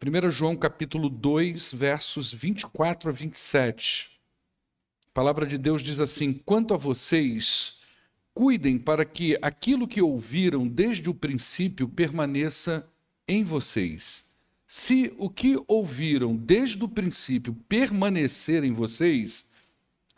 1 0.00 0.30
João 0.30 0.54
capítulo 0.54 1.08
2, 1.08 1.74
versos 1.74 2.32
24 2.32 3.10
a 3.10 3.12
27. 3.12 4.20
A 5.08 5.10
palavra 5.12 5.44
de 5.44 5.58
Deus 5.58 5.82
diz 5.82 5.98
assim: 5.98 6.32
Quanto 6.32 6.72
a 6.72 6.76
vocês, 6.76 7.80
cuidem 8.32 8.78
para 8.78 9.04
que 9.04 9.36
aquilo 9.42 9.88
que 9.88 10.00
ouviram 10.00 10.68
desde 10.68 11.10
o 11.10 11.14
princípio 11.14 11.88
permaneça 11.88 12.88
em 13.26 13.42
vocês. 13.42 14.26
Se 14.68 15.12
o 15.18 15.28
que 15.28 15.60
ouviram 15.66 16.36
desde 16.36 16.84
o 16.84 16.88
princípio 16.88 17.52
permanecer 17.68 18.62
em 18.62 18.72
vocês, 18.72 19.46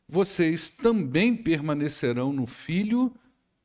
vocês 0.07 0.69
também 0.69 1.35
permanecerão 1.35 2.35
no 2.35 2.47
Filho 2.47 3.15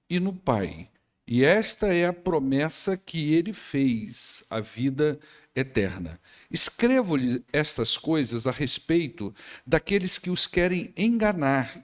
e 0.09 0.17
no 0.17 0.31
Pai. 0.31 0.87
E 1.27 1.43
esta 1.43 1.87
é 1.87 2.05
a 2.05 2.13
promessa 2.13 2.95
que 2.95 3.33
ele 3.33 3.51
fez, 3.51 4.43
a 4.49 4.59
vida 4.59 5.19
eterna. 5.55 6.19
Escrevo-lhes 6.51 7.41
estas 7.51 7.97
coisas 7.97 8.45
a 8.45 8.51
respeito 8.51 9.33
daqueles 9.65 10.19
que 10.19 10.29
os 10.29 10.45
querem 10.45 10.93
enganar. 10.95 11.83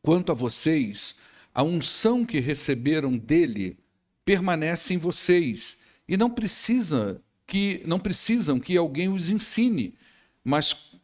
Quanto 0.00 0.32
a 0.32 0.34
vocês, 0.34 1.16
a 1.54 1.62
unção 1.62 2.24
que 2.24 2.40
receberam 2.40 3.16
dele 3.16 3.78
permanece 4.24 4.94
em 4.94 4.98
vocês 4.98 5.78
e 6.08 6.16
não 6.16 6.30
precisa 6.30 7.22
que 7.46 7.82
não 7.86 8.00
precisam 8.00 8.58
que 8.58 8.76
alguém 8.76 9.08
os 9.08 9.30
ensine, 9.30 9.94
mas 10.42 10.96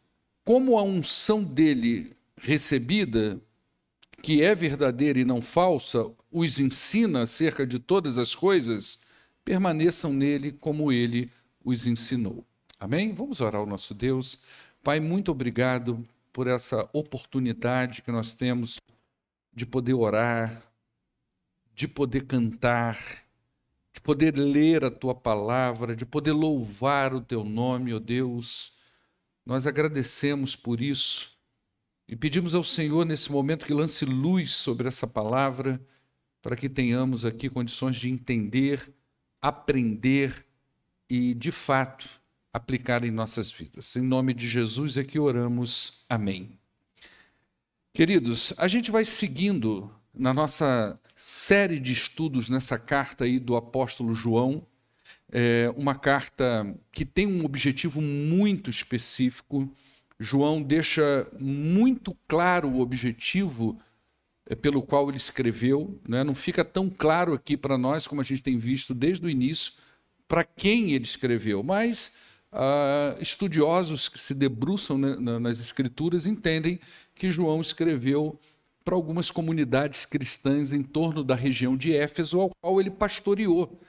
como 0.43 0.77
a 0.77 0.83
unção 0.83 1.41
dele 1.43 2.11
recebida, 2.37 3.39
que 4.21 4.41
é 4.41 4.53
verdadeira 4.53 5.19
e 5.19 5.23
não 5.23 5.41
falsa, 5.41 6.11
os 6.33 6.59
ensina 6.59 7.21
acerca 7.21 7.65
de 7.65 7.77
todas 7.77 8.17
as 8.17 8.33
coisas, 8.33 8.99
permaneçam 9.45 10.11
nele 10.11 10.51
como 10.51 10.91
ele 10.91 11.31
os 11.63 11.85
ensinou. 11.85 12.43
Amém? 12.79 13.13
Vamos 13.13 13.39
orar 13.39 13.61
ao 13.61 13.67
nosso 13.67 13.93
Deus. 13.93 14.39
Pai, 14.83 14.99
muito 14.99 15.31
obrigado 15.31 16.05
por 16.33 16.47
essa 16.47 16.89
oportunidade 16.91 18.01
que 18.01 18.11
nós 18.11 18.33
temos 18.33 18.77
de 19.53 19.65
poder 19.65 19.93
orar, 19.93 20.63
de 21.73 21.87
poder 21.87 22.25
cantar, 22.25 22.97
de 23.93 24.01
poder 24.01 24.37
ler 24.37 24.83
a 24.83 24.91
tua 24.91 25.13
palavra, 25.13 25.95
de 25.95 26.05
poder 26.05 26.31
louvar 26.31 27.13
o 27.13 27.21
teu 27.21 27.43
nome, 27.43 27.93
ó 27.93 27.97
oh 27.97 27.99
Deus. 27.99 28.73
Nós 29.45 29.67
agradecemos 29.67 30.55
por 30.55 30.81
isso 30.81 31.37
e 32.07 32.15
pedimos 32.15 32.55
ao 32.55 32.63
Senhor 32.63 33.05
nesse 33.05 33.31
momento 33.31 33.65
que 33.65 33.73
lance 33.73 34.03
luz 34.03 34.53
sobre 34.53 34.87
essa 34.87 35.07
palavra, 35.07 35.79
para 36.43 36.57
que 36.57 36.67
tenhamos 36.67 37.23
aqui 37.23 37.49
condições 37.49 37.95
de 37.95 38.09
entender, 38.09 38.93
aprender 39.41 40.45
e, 41.09 41.33
de 41.33 41.53
fato, 41.53 42.05
aplicar 42.51 43.05
em 43.05 43.11
nossas 43.11 43.49
vidas. 43.49 43.95
Em 43.95 44.01
nome 44.01 44.33
de 44.33 44.47
Jesus 44.47 44.97
é 44.97 45.05
que 45.05 45.17
oramos. 45.17 46.03
Amém. 46.09 46.59
Queridos, 47.93 48.53
a 48.57 48.67
gente 48.67 48.91
vai 48.91 49.05
seguindo 49.05 49.89
na 50.13 50.33
nossa 50.33 50.99
série 51.15 51.79
de 51.79 51.93
estudos 51.93 52.49
nessa 52.49 52.77
carta 52.77 53.23
aí 53.23 53.39
do 53.39 53.55
apóstolo 53.55 54.13
João, 54.13 54.67
é 55.31 55.73
uma 55.77 55.95
carta 55.95 56.75
que 56.91 57.05
tem 57.05 57.25
um 57.25 57.45
objetivo 57.45 58.01
muito 58.01 58.69
específico. 58.69 59.73
João 60.19 60.61
deixa 60.61 61.27
muito 61.39 62.15
claro 62.27 62.67
o 62.67 62.81
objetivo 62.81 63.79
pelo 64.61 64.81
qual 64.81 65.07
ele 65.09 65.17
escreveu, 65.17 65.99
né? 66.07 66.23
não 66.23 66.35
fica 66.35 66.65
tão 66.65 66.89
claro 66.89 67.33
aqui 67.33 67.55
para 67.55 67.77
nós, 67.77 68.07
como 68.07 68.21
a 68.21 68.23
gente 68.23 68.41
tem 68.41 68.57
visto 68.57 68.93
desde 68.93 69.25
o 69.25 69.29
início, 69.29 69.73
para 70.27 70.43
quem 70.43 70.91
ele 70.91 71.05
escreveu, 71.05 71.63
mas 71.63 72.15
uh, 72.51 73.21
estudiosos 73.21 74.09
que 74.09 74.19
se 74.19 74.33
debruçam 74.33 74.97
nas 74.97 75.59
escrituras 75.59 76.25
entendem 76.25 76.79
que 77.15 77.31
João 77.31 77.61
escreveu 77.61 78.39
para 78.83 78.95
algumas 78.95 79.31
comunidades 79.31 80.05
cristãs 80.05 80.73
em 80.73 80.83
torno 80.83 81.23
da 81.23 81.35
região 81.35 81.77
de 81.77 81.95
Éfeso, 81.95 82.39
ao 82.39 82.49
qual 82.61 82.81
ele 82.81 82.91
pastoreou. 82.91 83.79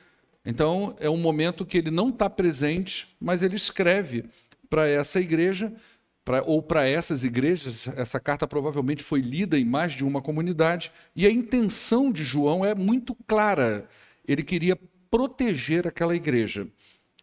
Então, 0.44 0.94
é 1.00 1.08
um 1.08 1.16
momento 1.16 1.64
que 1.64 1.78
ele 1.78 1.90
não 1.90 2.10
está 2.10 2.28
presente, 2.28 3.08
mas 3.20 3.42
ele 3.42 3.56
escreve 3.56 4.26
para 4.68 4.86
essa 4.86 5.20
igreja, 5.20 5.72
pra, 6.24 6.42
ou 6.42 6.62
para 6.62 6.88
essas 6.88 7.24
igrejas. 7.24 7.88
Essa 7.96 8.18
carta 8.18 8.46
provavelmente 8.46 9.02
foi 9.02 9.20
lida 9.20 9.58
em 9.58 9.64
mais 9.64 9.92
de 9.92 10.04
uma 10.04 10.22
comunidade, 10.22 10.90
e 11.14 11.26
a 11.26 11.30
intenção 11.30 12.10
de 12.10 12.24
João 12.24 12.64
é 12.64 12.74
muito 12.74 13.14
clara. 13.26 13.86
Ele 14.26 14.42
queria 14.42 14.78
proteger 15.10 15.86
aquela 15.86 16.16
igreja. 16.16 16.66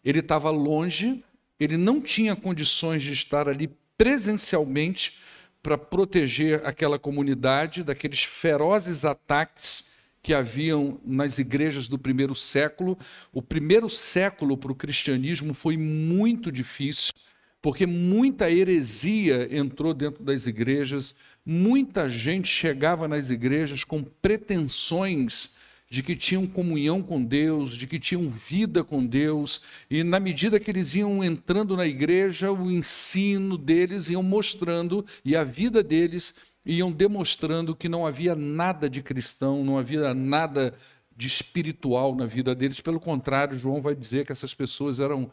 Ele 0.03 0.19
estava 0.19 0.49
longe, 0.49 1.23
ele 1.59 1.77
não 1.77 1.99
tinha 2.01 2.35
condições 2.35 3.03
de 3.03 3.13
estar 3.13 3.49
ali 3.49 3.69
presencialmente 3.97 5.19
para 5.61 5.77
proteger 5.77 6.65
aquela 6.65 6.97
comunidade 6.97 7.83
daqueles 7.83 8.23
ferozes 8.23 9.05
ataques 9.05 9.91
que 10.23 10.33
haviam 10.33 10.99
nas 11.03 11.39
igrejas 11.39 11.87
do 11.87 11.97
primeiro 11.97 12.33
século. 12.33 12.97
O 13.31 13.41
primeiro 13.41 13.89
século 13.89 14.57
para 14.57 14.71
o 14.71 14.75
cristianismo 14.75 15.53
foi 15.53 15.77
muito 15.77 16.51
difícil, 16.51 17.11
porque 17.61 17.85
muita 17.85 18.49
heresia 18.49 19.47
entrou 19.55 19.93
dentro 19.93 20.23
das 20.23 20.47
igrejas, 20.47 21.15
muita 21.45 22.09
gente 22.09 22.47
chegava 22.47 23.07
nas 23.07 23.29
igrejas 23.29 23.83
com 23.83 24.03
pretensões 24.03 25.61
de 25.89 26.01
que 26.01 26.15
tinham 26.15 26.47
comunhão 26.47 27.01
com 27.01 27.21
Deus, 27.21 27.75
de 27.75 27.85
que 27.85 27.99
tinham 27.99 28.29
vida 28.29 28.81
com 28.81 29.05
Deus, 29.05 29.61
e 29.89 30.05
na 30.05 30.21
medida 30.21 30.57
que 30.57 30.71
eles 30.71 30.95
iam 30.95 31.21
entrando 31.21 31.75
na 31.75 31.85
igreja, 31.85 32.49
o 32.49 32.71
ensino 32.71 33.57
deles 33.57 34.09
iam 34.09 34.23
mostrando 34.23 35.05
e 35.25 35.35
a 35.35 35.43
vida 35.43 35.83
deles 35.83 36.33
iam 36.65 36.91
demonstrando 36.91 37.75
que 37.75 37.89
não 37.89 38.07
havia 38.07 38.35
nada 38.35 38.89
de 38.89 39.01
cristão, 39.01 39.65
não 39.65 39.77
havia 39.77 40.13
nada 40.13 40.73
de 41.15 41.27
espiritual 41.27 42.15
na 42.15 42.25
vida 42.25 42.55
deles. 42.55 42.79
Pelo 42.79 42.99
contrário, 42.99 43.57
João 43.57 43.81
vai 43.81 43.93
dizer 43.93 44.25
que 44.25 44.31
essas 44.31 44.53
pessoas 44.53 44.99
eram 44.99 45.29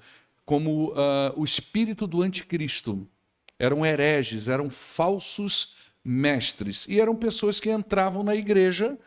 como 0.48 0.92
uh, 0.92 0.94
o 1.36 1.44
espírito 1.44 2.06
do 2.06 2.22
anticristo, 2.22 3.06
eram 3.58 3.84
hereges, 3.84 4.48
eram 4.48 4.70
falsos 4.70 5.92
mestres, 6.02 6.88
e 6.88 6.98
eram 6.98 7.14
pessoas 7.14 7.60
que 7.60 7.70
entravam 7.70 8.22
na 8.22 8.34
igreja. 8.34 8.98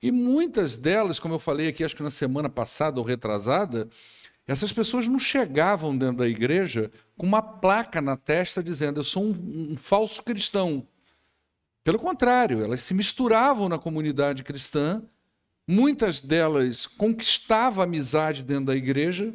E 0.00 0.10
muitas 0.10 0.78
delas, 0.78 1.20
como 1.20 1.34
eu 1.34 1.38
falei 1.38 1.68
aqui, 1.68 1.84
acho 1.84 1.94
que 1.94 2.02
na 2.02 2.08
semana 2.08 2.48
passada 2.48 2.98
ou 2.98 3.04
retrasada, 3.04 3.86
essas 4.46 4.72
pessoas 4.72 5.06
não 5.06 5.18
chegavam 5.18 5.94
dentro 5.94 6.16
da 6.16 6.26
igreja 6.26 6.90
com 7.18 7.26
uma 7.26 7.42
placa 7.42 8.00
na 8.00 8.16
testa 8.16 8.62
dizendo 8.62 9.00
eu 9.00 9.04
sou 9.04 9.24
um, 9.24 9.72
um 9.72 9.76
falso 9.76 10.22
cristão. 10.22 10.88
Pelo 11.84 11.98
contrário, 11.98 12.64
elas 12.64 12.80
se 12.80 12.94
misturavam 12.94 13.68
na 13.68 13.76
comunidade 13.76 14.42
cristã, 14.42 15.02
muitas 15.66 16.22
delas 16.22 16.86
conquistavam 16.86 17.84
amizade 17.84 18.42
dentro 18.42 18.64
da 18.64 18.74
igreja 18.74 19.34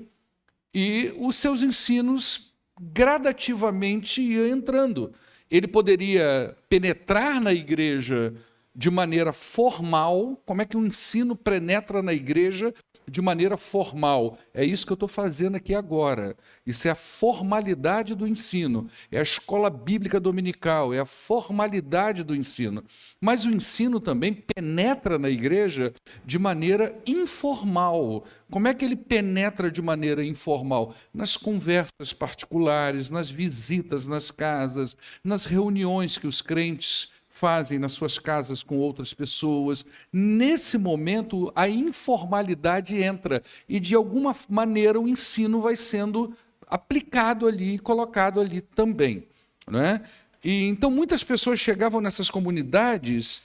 e 0.73 1.13
os 1.17 1.35
seus 1.35 1.61
ensinos 1.61 2.53
gradativamente 2.79 4.21
iam 4.21 4.47
entrando. 4.47 5.13
Ele 5.49 5.67
poderia 5.67 6.55
penetrar 6.67 7.39
na 7.39 7.53
igreja 7.53 8.33
de 8.75 8.89
maneira 8.89 9.31
formal, 9.31 10.41
como 10.45 10.61
é 10.61 10.65
que 10.65 10.75
o 10.75 10.85
ensino 10.85 11.35
penetra 11.35 12.01
na 12.01 12.13
igreja 12.13 12.73
de 13.07 13.21
maneira 13.21 13.57
formal. 13.57 14.37
É 14.53 14.65
isso 14.65 14.85
que 14.85 14.91
eu 14.91 14.95
estou 14.95 15.09
fazendo 15.09 15.55
aqui 15.55 15.73
agora. 15.73 16.35
Isso 16.65 16.87
é 16.87 16.91
a 16.91 16.95
formalidade 16.95 18.15
do 18.15 18.27
ensino, 18.27 18.87
é 19.11 19.19
a 19.19 19.23
escola 19.23 19.69
bíblica 19.69 20.19
dominical, 20.19 20.93
é 20.93 20.99
a 20.99 21.05
formalidade 21.05 22.23
do 22.23 22.35
ensino. 22.35 22.83
Mas 23.19 23.45
o 23.45 23.51
ensino 23.51 23.99
também 23.99 24.33
penetra 24.33 25.19
na 25.19 25.29
igreja 25.29 25.93
de 26.25 26.39
maneira 26.39 26.95
informal. 27.05 28.23
Como 28.49 28.67
é 28.67 28.73
que 28.73 28.85
ele 28.85 28.95
penetra 28.95 29.69
de 29.69 29.81
maneira 29.81 30.23
informal? 30.23 30.93
Nas 31.13 31.35
conversas 31.35 32.13
particulares, 32.13 33.09
nas 33.09 33.29
visitas 33.29 34.07
nas 34.07 34.31
casas, 34.31 34.97
nas 35.23 35.45
reuniões 35.45 36.17
que 36.17 36.27
os 36.27 36.41
crentes 36.41 37.12
fazem 37.43 37.77
nas 37.77 37.91
suas 37.91 38.17
casas 38.17 38.63
com 38.63 38.77
outras 38.77 39.13
pessoas. 39.13 39.85
Nesse 40.13 40.77
momento, 40.77 41.51
a 41.53 41.67
informalidade 41.67 42.95
entra 42.95 43.43
e, 43.67 43.81
de 43.81 43.93
alguma 43.95 44.33
maneira, 44.47 44.97
o 44.97 45.09
ensino 45.09 45.59
vai 45.59 45.75
sendo 45.75 46.33
aplicado 46.65 47.45
ali, 47.45 47.77
colocado 47.79 48.39
ali 48.39 48.61
também. 48.61 49.27
Não 49.67 49.81
é? 49.81 50.01
E, 50.41 50.63
então, 50.69 50.89
muitas 50.89 51.21
pessoas 51.21 51.59
chegavam 51.59 51.99
nessas 51.99 52.29
comunidades 52.29 53.41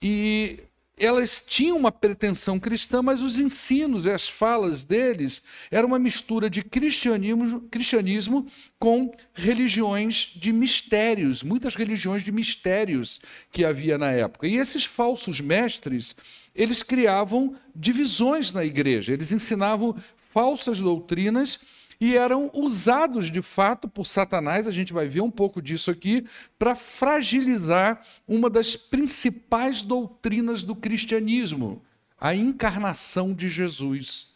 e 0.00 0.60
elas 0.96 1.42
tinham 1.44 1.76
uma 1.76 1.90
pretensão 1.90 2.58
cristã, 2.58 3.02
mas 3.02 3.20
os 3.20 3.38
ensinos 3.38 4.06
e 4.06 4.10
as 4.10 4.28
falas 4.28 4.84
deles 4.84 5.42
eram 5.70 5.88
uma 5.88 5.98
mistura 5.98 6.48
de 6.48 6.62
cristianismo, 6.62 7.62
cristianismo 7.62 8.46
com 8.78 9.12
religiões 9.32 10.32
de 10.36 10.52
mistérios, 10.52 11.42
muitas 11.42 11.74
religiões 11.74 12.22
de 12.22 12.30
mistérios 12.30 13.20
que 13.50 13.64
havia 13.64 13.98
na 13.98 14.12
época. 14.12 14.46
E 14.46 14.56
esses 14.56 14.84
falsos 14.84 15.40
mestres, 15.40 16.14
eles 16.54 16.82
criavam 16.82 17.56
divisões 17.74 18.52
na 18.52 18.64
igreja, 18.64 19.12
eles 19.12 19.32
ensinavam 19.32 19.96
falsas 20.16 20.80
doutrinas 20.80 21.60
e 22.04 22.18
eram 22.18 22.50
usados 22.52 23.30
de 23.30 23.40
fato 23.40 23.88
por 23.88 24.06
Satanás, 24.06 24.68
a 24.68 24.70
gente 24.70 24.92
vai 24.92 25.08
ver 25.08 25.22
um 25.22 25.30
pouco 25.30 25.62
disso 25.62 25.90
aqui, 25.90 26.26
para 26.58 26.74
fragilizar 26.74 27.98
uma 28.28 28.50
das 28.50 28.76
principais 28.76 29.80
doutrinas 29.80 30.62
do 30.62 30.76
cristianismo, 30.76 31.82
a 32.20 32.34
encarnação 32.34 33.32
de 33.32 33.48
Jesus. 33.48 34.34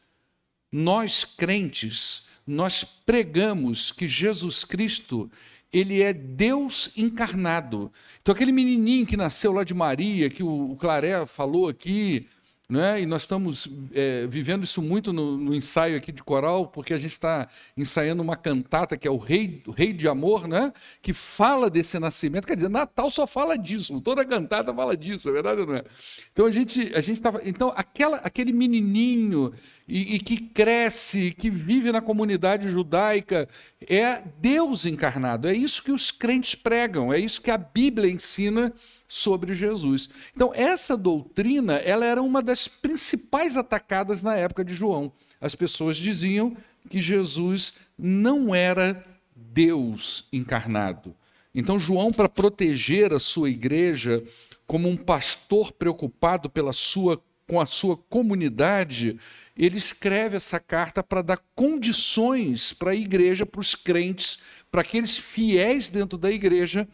Nós 0.72 1.26
crentes, 1.26 2.22
nós 2.46 2.84
pregamos 2.84 3.92
que 3.92 4.08
Jesus 4.08 4.64
Cristo 4.64 5.30
ele 5.70 6.00
é 6.00 6.14
Deus 6.14 6.96
encarnado. 6.96 7.92
Então, 8.22 8.34
aquele 8.34 8.50
menininho 8.50 9.04
que 9.04 9.14
nasceu 9.14 9.52
lá 9.52 9.62
de 9.62 9.74
Maria, 9.74 10.30
que 10.30 10.42
o 10.42 10.74
Claré 10.76 11.26
falou 11.26 11.68
aqui, 11.68 12.26
né? 12.68 13.00
E 13.00 13.06
nós 13.06 13.22
estamos 13.22 13.66
é, 13.94 14.26
vivendo 14.26 14.62
isso 14.62 14.82
muito 14.82 15.10
no, 15.10 15.38
no, 15.38 15.54
ensaio 15.54 15.96
aqui 15.96 16.12
de 16.12 16.22
coral, 16.22 16.66
porque 16.66 16.92
a 16.92 16.98
gente 16.98 17.12
está 17.12 17.48
ensaiando 17.74 18.22
uma 18.22 18.36
cantata 18.36 18.94
que 18.94 19.08
é 19.08 19.10
o 19.10 19.16
Rei, 19.16 19.62
Rei 19.74 19.90
de 19.94 20.06
Amor, 20.06 20.46
né? 20.46 20.70
que 21.00 21.14
fala 21.14 21.70
desse 21.70 21.98
nascimento. 21.98 22.46
Quer 22.46 22.56
dizer, 22.56 22.68
Natal 22.68 23.10
só 23.10 23.26
fala 23.26 23.56
disso, 23.56 23.98
toda 24.02 24.22
cantata 24.22 24.74
fala 24.74 24.94
disso, 24.94 25.30
é 25.30 25.32
verdade 25.32 25.62
ou 25.62 25.66
não 25.66 25.76
é? 25.76 25.84
Então 26.30 26.44
a 26.44 26.50
gente 26.50 26.92
a 26.94 26.98
estava. 26.98 27.40
Então, 27.42 27.72
aquela, 27.74 28.18
aquele 28.18 28.52
menininho 28.52 29.50
e, 29.86 30.16
e 30.16 30.20
que 30.20 30.36
cresce, 30.36 31.32
que 31.32 31.48
vive 31.48 31.90
na 31.90 32.02
comunidade 32.02 32.68
judaica, 32.68 33.48
é 33.88 34.22
Deus 34.40 34.84
encarnado. 34.84 35.48
É 35.48 35.54
isso 35.54 35.82
que 35.82 35.90
os 35.90 36.10
crentes 36.10 36.54
pregam, 36.54 37.10
é 37.10 37.18
isso 37.18 37.40
que 37.40 37.50
a 37.50 37.56
Bíblia 37.56 38.10
ensina 38.10 38.74
sobre 39.08 39.54
Jesus. 39.54 40.10
Então, 40.36 40.52
essa 40.54 40.96
doutrina, 40.96 41.76
ela 41.76 42.04
era 42.04 42.22
uma 42.22 42.42
das 42.42 42.68
principais 42.68 43.56
atacadas 43.56 44.22
na 44.22 44.36
época 44.36 44.62
de 44.62 44.74
João. 44.74 45.10
As 45.40 45.54
pessoas 45.54 45.96
diziam 45.96 46.54
que 46.90 47.00
Jesus 47.00 47.74
não 47.98 48.54
era 48.54 49.02
Deus 49.34 50.28
encarnado. 50.30 51.14
Então, 51.54 51.80
João, 51.80 52.12
para 52.12 52.28
proteger 52.28 53.12
a 53.14 53.18
sua 53.18 53.48
igreja, 53.48 54.22
como 54.66 54.88
um 54.88 54.96
pastor 54.96 55.72
preocupado 55.72 56.50
pela 56.50 56.74
sua, 56.74 57.22
com 57.48 57.58
a 57.58 57.64
sua 57.64 57.96
comunidade, 57.96 59.18
ele 59.56 59.78
escreve 59.78 60.36
essa 60.36 60.60
carta 60.60 61.02
para 61.02 61.22
dar 61.22 61.40
condições 61.54 62.74
para 62.74 62.90
a 62.90 62.94
igreja, 62.94 63.46
para 63.46 63.60
os 63.60 63.74
crentes, 63.74 64.38
para 64.70 64.82
aqueles 64.82 65.16
fiéis 65.16 65.88
dentro 65.88 66.18
da 66.18 66.30
igreja 66.30 66.86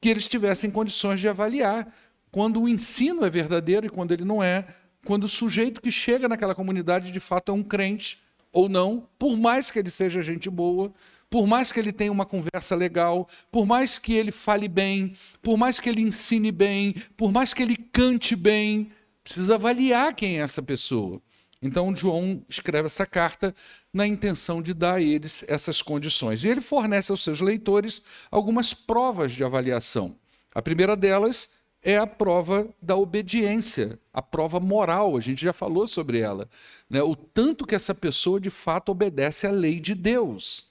que 0.00 0.08
eles 0.08 0.26
tivessem 0.26 0.70
condições 0.70 1.20
de 1.20 1.28
avaliar 1.28 1.92
quando 2.30 2.62
o 2.62 2.68
ensino 2.68 3.24
é 3.24 3.30
verdadeiro 3.30 3.86
e 3.86 3.90
quando 3.90 4.12
ele 4.12 4.24
não 4.24 4.42
é, 4.42 4.66
quando 5.04 5.24
o 5.24 5.28
sujeito 5.28 5.80
que 5.80 5.90
chega 5.90 6.28
naquela 6.28 6.54
comunidade 6.54 7.12
de 7.12 7.20
fato 7.20 7.50
é 7.50 7.54
um 7.54 7.62
crente 7.62 8.18
ou 8.52 8.68
não, 8.68 9.08
por 9.18 9.36
mais 9.36 9.70
que 9.70 9.78
ele 9.78 9.90
seja 9.90 10.22
gente 10.22 10.48
boa, 10.50 10.92
por 11.28 11.46
mais 11.46 11.70
que 11.70 11.78
ele 11.78 11.92
tenha 11.92 12.10
uma 12.10 12.26
conversa 12.26 12.74
legal, 12.74 13.28
por 13.50 13.64
mais 13.64 13.98
que 13.98 14.14
ele 14.14 14.32
fale 14.32 14.68
bem, 14.68 15.14
por 15.40 15.56
mais 15.56 15.78
que 15.78 15.88
ele 15.88 16.02
ensine 16.02 16.50
bem, 16.50 16.94
por 17.16 17.30
mais 17.30 17.54
que 17.54 17.62
ele 17.62 17.76
cante 17.76 18.34
bem, 18.34 18.90
precisa 19.22 19.54
avaliar 19.54 20.14
quem 20.14 20.38
é 20.38 20.42
essa 20.42 20.60
pessoa. 20.60 21.22
Então, 21.62 21.94
João 21.94 22.42
escreve 22.48 22.86
essa 22.86 23.06
carta 23.06 23.54
na 23.92 24.06
intenção 24.06 24.62
de 24.62 24.72
dar 24.72 24.94
a 24.94 25.00
eles 25.00 25.44
essas 25.48 25.82
condições. 25.82 26.44
E 26.44 26.48
ele 26.48 26.60
fornece 26.60 27.10
aos 27.10 27.22
seus 27.22 27.40
leitores 27.40 28.02
algumas 28.30 28.72
provas 28.72 29.32
de 29.32 29.44
avaliação. 29.44 30.16
A 30.54 30.62
primeira 30.62 30.96
delas 30.96 31.60
é 31.82 31.96
a 31.96 32.06
prova 32.06 32.68
da 32.80 32.94
obediência, 32.96 33.98
a 34.12 34.20
prova 34.20 34.60
moral, 34.60 35.16
a 35.16 35.20
gente 35.20 35.42
já 35.42 35.52
falou 35.52 35.86
sobre 35.86 36.18
ela. 36.18 36.48
Né? 36.88 37.02
O 37.02 37.16
tanto 37.16 37.66
que 37.66 37.74
essa 37.74 37.94
pessoa 37.94 38.40
de 38.40 38.50
fato 38.50 38.90
obedece 38.90 39.46
à 39.46 39.50
lei 39.50 39.80
de 39.80 39.94
Deus. 39.94 40.68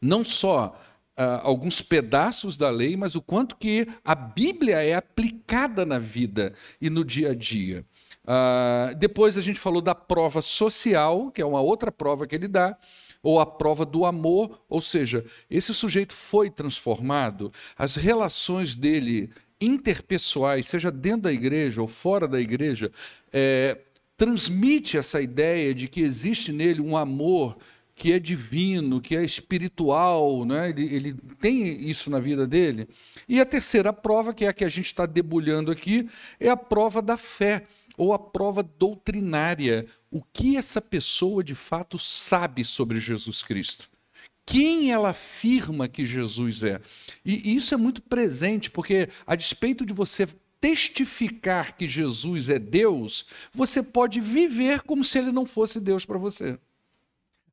Não 0.00 0.24
só 0.24 0.76
Uh, 1.18 1.40
alguns 1.44 1.80
pedaços 1.80 2.58
da 2.58 2.68
lei, 2.68 2.94
mas 2.94 3.14
o 3.14 3.22
quanto 3.22 3.56
que 3.56 3.88
a 4.04 4.14
Bíblia 4.14 4.84
é 4.84 4.94
aplicada 4.94 5.86
na 5.86 5.98
vida 5.98 6.52
e 6.78 6.90
no 6.90 7.02
dia 7.02 7.30
a 7.30 7.34
dia. 7.34 7.86
Uh, 8.26 8.94
depois 8.96 9.38
a 9.38 9.40
gente 9.40 9.60
falou 9.60 9.80
da 9.80 9.94
prova 9.94 10.42
social, 10.42 11.30
que 11.30 11.40
é 11.40 11.46
uma 11.46 11.60
outra 11.60 11.92
prova 11.92 12.26
que 12.26 12.34
ele 12.34 12.48
dá, 12.48 12.76
ou 13.22 13.40
a 13.40 13.46
prova 13.46 13.86
do 13.86 14.04
amor, 14.04 14.60
ou 14.68 14.80
seja, 14.80 15.24
esse 15.48 15.72
sujeito 15.72 16.14
foi 16.14 16.50
transformado, 16.50 17.52
as 17.76 17.96
relações 17.96 18.74
dele 18.74 19.30
interpessoais, 19.60 20.68
seja 20.68 20.90
dentro 20.90 21.22
da 21.22 21.32
igreja 21.32 21.80
ou 21.80 21.88
fora 21.88 22.28
da 22.28 22.40
igreja, 22.40 22.90
é, 23.32 23.78
transmite 24.16 24.96
essa 24.96 25.20
ideia 25.20 25.74
de 25.74 25.88
que 25.88 26.00
existe 26.00 26.52
nele 26.52 26.80
um 26.80 26.96
amor 26.96 27.56
que 27.94 28.12
é 28.12 28.18
divino, 28.18 29.00
que 29.00 29.16
é 29.16 29.24
espiritual, 29.24 30.44
né? 30.44 30.68
ele, 30.68 30.94
ele 30.94 31.14
tem 31.40 31.88
isso 31.88 32.10
na 32.10 32.20
vida 32.20 32.46
dele. 32.46 32.86
E 33.26 33.40
a 33.40 33.46
terceira 33.46 33.90
prova, 33.90 34.34
que 34.34 34.44
é 34.44 34.48
a 34.48 34.52
que 34.52 34.64
a 34.64 34.68
gente 34.68 34.86
está 34.86 35.06
debulhando 35.06 35.72
aqui, 35.72 36.06
é 36.38 36.50
a 36.50 36.56
prova 36.56 37.00
da 37.00 37.16
fé 37.16 37.66
ou 37.96 38.12
a 38.12 38.18
prova 38.18 38.62
doutrinária. 38.62 39.86
O 40.10 40.22
que 40.22 40.56
essa 40.56 40.80
pessoa 40.80 41.42
de 41.42 41.54
fato 41.54 41.98
sabe 41.98 42.64
sobre 42.64 43.00
Jesus 43.00 43.42
Cristo? 43.42 43.88
Quem 44.44 44.92
ela 44.92 45.10
afirma 45.10 45.88
que 45.88 46.04
Jesus 46.04 46.62
é? 46.62 46.80
E 47.24 47.54
isso 47.54 47.74
é 47.74 47.76
muito 47.76 48.00
presente, 48.00 48.70
porque 48.70 49.08
a 49.26 49.34
despeito 49.34 49.84
de 49.84 49.92
você 49.92 50.28
testificar 50.60 51.76
que 51.76 51.88
Jesus 51.88 52.48
é 52.48 52.58
Deus, 52.58 53.26
você 53.52 53.82
pode 53.82 54.20
viver 54.20 54.82
como 54.82 55.04
se 55.04 55.18
ele 55.18 55.32
não 55.32 55.46
fosse 55.46 55.80
Deus 55.80 56.04
para 56.04 56.18
você. 56.18 56.58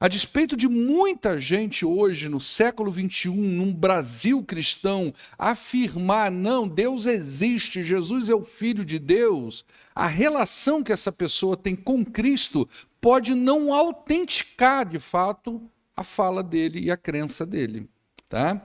A 0.03 0.09
despeito 0.09 0.57
de 0.57 0.67
muita 0.67 1.37
gente 1.39 1.85
hoje, 1.85 2.27
no 2.27 2.37
século 2.37 2.91
XXI, 2.91 3.29
num 3.29 3.73
Brasil 3.73 4.43
cristão, 4.43 5.13
afirmar: 5.39 6.29
não, 6.29 6.67
Deus 6.67 7.05
existe, 7.05 7.85
Jesus 7.85 8.29
é 8.29 8.35
o 8.35 8.43
Filho 8.43 8.83
de 8.83 8.99
Deus, 8.99 9.63
a 9.95 10.05
relação 10.05 10.83
que 10.83 10.91
essa 10.91 11.09
pessoa 11.09 11.55
tem 11.55 11.73
com 11.73 12.03
Cristo 12.03 12.67
pode 12.99 13.33
não 13.33 13.73
autenticar 13.73 14.85
de 14.85 14.99
fato 14.99 15.61
a 15.95 16.03
fala 16.03 16.43
dele 16.43 16.81
e 16.81 16.91
a 16.91 16.97
crença 16.97 17.45
dele. 17.45 17.87
Tá? 18.27 18.61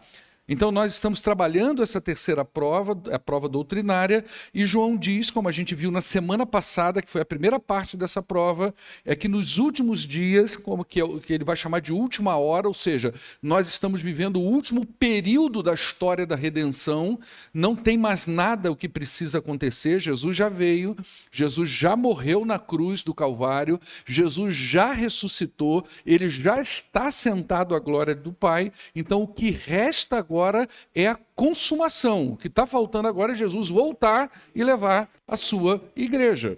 Então, 0.50 0.73
nós 0.73 0.95
estamos 0.95 1.21
trabalhando 1.21 1.83
essa 1.83 2.00
terceira 2.00 2.43
prova, 2.43 2.99
a 3.12 3.19
prova 3.19 3.50
doutrinária, 3.50 4.25
e 4.55 4.65
João 4.65 4.97
diz, 4.97 5.31
como 5.31 5.47
a 5.47 5.53
gente 5.53 5.75
viu 5.75 5.91
na 5.91 6.00
semana 6.00 6.47
passada, 6.47 7.03
que 7.03 7.11
foi 7.11 7.21
a 7.21 7.27
primeira 7.27 7.61
parte 7.61 7.99
dessa 7.99 8.23
prova, 8.23 8.75
é 9.05 9.15
que 9.15 9.29
nos 9.29 9.59
últimos 9.59 10.06
dias, 10.06 10.56
como 10.56 10.87
que, 10.87 11.03
é, 11.03 11.06
que 11.19 11.35
ele 11.35 11.45
vai 11.45 11.55
chamar 11.55 11.81
de 11.81 11.93
última 11.93 12.35
hora, 12.37 12.67
ou 12.67 12.73
seja, 12.73 13.12
nós 13.43 13.69
estamos 13.69 14.00
vivendo 14.00 14.37
o 14.37 14.43
último 14.43 14.87
período 14.87 15.62
da 15.62 15.75
história 15.75 16.25
da 16.25 16.35
redenção, 16.35 17.19
não 17.52 17.76
tem 17.76 17.99
mais 17.99 18.26
nada 18.26 18.73
o 18.73 18.76
que 18.76 18.88
precisa 18.88 19.38
acontecer, 19.38 19.99
Jesus 19.99 20.35
já 20.35 20.49
veio, 20.49 20.97
Jesus 21.31 21.69
já 21.69 21.95
morreu 21.95 22.47
na 22.47 22.59
cruz 22.59 23.05
do 23.05 23.12
Calvário, 23.12 23.78
Jesus 24.07 24.57
já 24.57 24.95
ressuscitou, 24.95 25.85
ele 26.07 26.26
já 26.26 26.59
está 26.59 27.11
sentado 27.11 27.75
à 27.75 27.78
glória 27.78 28.14
do 28.14 28.33
Pai, 28.33 28.73
então 28.97 29.21
o 29.21 29.28
que 29.28 29.50
resta 29.50 30.17
agora 30.17 30.38
agora 30.38 30.68
é 30.95 31.09
a 31.09 31.18
consumação. 31.35 32.33
O 32.33 32.37
que 32.37 32.47
está 32.47 32.64
faltando 32.64 33.09
agora 33.09 33.33
é 33.33 33.35
Jesus 33.35 33.68
voltar 33.68 34.30
e 34.54 34.62
levar 34.62 35.11
a 35.26 35.37
sua 35.37 35.83
igreja. 35.97 36.57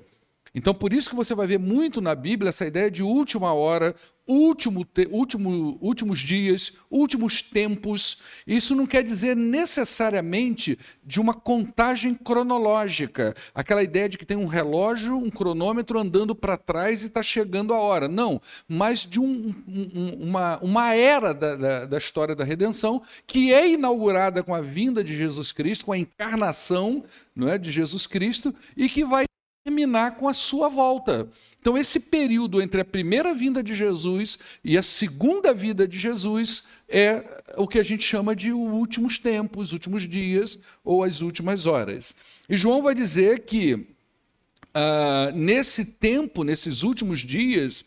Então, 0.54 0.74
por 0.74 0.92
isso 0.92 1.08
que 1.08 1.14
você 1.14 1.34
vai 1.34 1.46
ver 1.46 1.58
muito 1.58 2.00
na 2.00 2.14
Bíblia 2.14 2.48
essa 2.48 2.66
ideia 2.66 2.90
de 2.90 3.04
última 3.04 3.52
hora, 3.52 3.94
último, 4.26 4.84
te, 4.84 5.06
último, 5.10 5.78
últimos 5.80 6.18
dias, 6.18 6.72
últimos 6.90 7.40
tempos. 7.40 8.20
Isso 8.44 8.74
não 8.74 8.84
quer 8.84 9.04
dizer 9.04 9.36
necessariamente 9.36 10.76
de 11.04 11.20
uma 11.20 11.32
contagem 11.34 12.14
cronológica, 12.14 13.34
aquela 13.54 13.82
ideia 13.82 14.08
de 14.08 14.18
que 14.18 14.26
tem 14.26 14.36
um 14.36 14.46
relógio, 14.46 15.16
um 15.16 15.30
cronômetro 15.30 15.98
andando 15.98 16.34
para 16.34 16.56
trás 16.56 17.02
e 17.02 17.06
está 17.06 17.22
chegando 17.22 17.72
a 17.72 17.78
hora. 17.78 18.08
Não, 18.08 18.40
mas 18.68 19.06
de 19.06 19.20
um, 19.20 19.54
um, 19.68 20.16
uma, 20.20 20.58
uma 20.58 20.94
era 20.94 21.32
da, 21.32 21.54
da, 21.54 21.86
da 21.86 21.98
história 21.98 22.34
da 22.34 22.44
redenção 22.44 23.00
que 23.24 23.54
é 23.54 23.70
inaugurada 23.70 24.42
com 24.42 24.54
a 24.54 24.60
vinda 24.60 25.04
de 25.04 25.16
Jesus 25.16 25.52
Cristo, 25.52 25.86
com 25.86 25.92
a 25.92 25.98
encarnação 25.98 27.04
não 27.34 27.48
é, 27.48 27.56
de 27.56 27.70
Jesus 27.70 28.06
Cristo, 28.06 28.54
e 28.76 28.88
que 28.88 29.04
vai 29.04 29.24
terminar 29.64 30.16
com 30.16 30.26
a 30.26 30.32
sua 30.32 30.68
volta. 30.68 31.28
Então, 31.60 31.76
esse 31.76 32.00
período 32.00 32.62
entre 32.62 32.80
a 32.80 32.84
primeira 32.84 33.34
vinda 33.34 33.62
de 33.62 33.74
Jesus 33.74 34.38
e 34.64 34.78
a 34.78 34.82
segunda 34.82 35.52
vida 35.52 35.86
de 35.86 35.98
Jesus 35.98 36.64
é 36.88 37.42
o 37.56 37.68
que 37.68 37.78
a 37.78 37.82
gente 37.82 38.02
chama 38.02 38.34
de 38.34 38.52
últimos 38.52 39.18
tempos, 39.18 39.68
os 39.68 39.72
últimos 39.74 40.08
dias 40.08 40.58
ou 40.82 41.04
as 41.04 41.20
últimas 41.20 41.66
horas. 41.66 42.16
E 42.48 42.56
João 42.56 42.82
vai 42.82 42.94
dizer 42.94 43.40
que 43.40 43.74
uh, 43.74 45.36
nesse 45.36 45.84
tempo, 45.84 46.42
nesses 46.42 46.82
últimos 46.82 47.20
dias, 47.20 47.84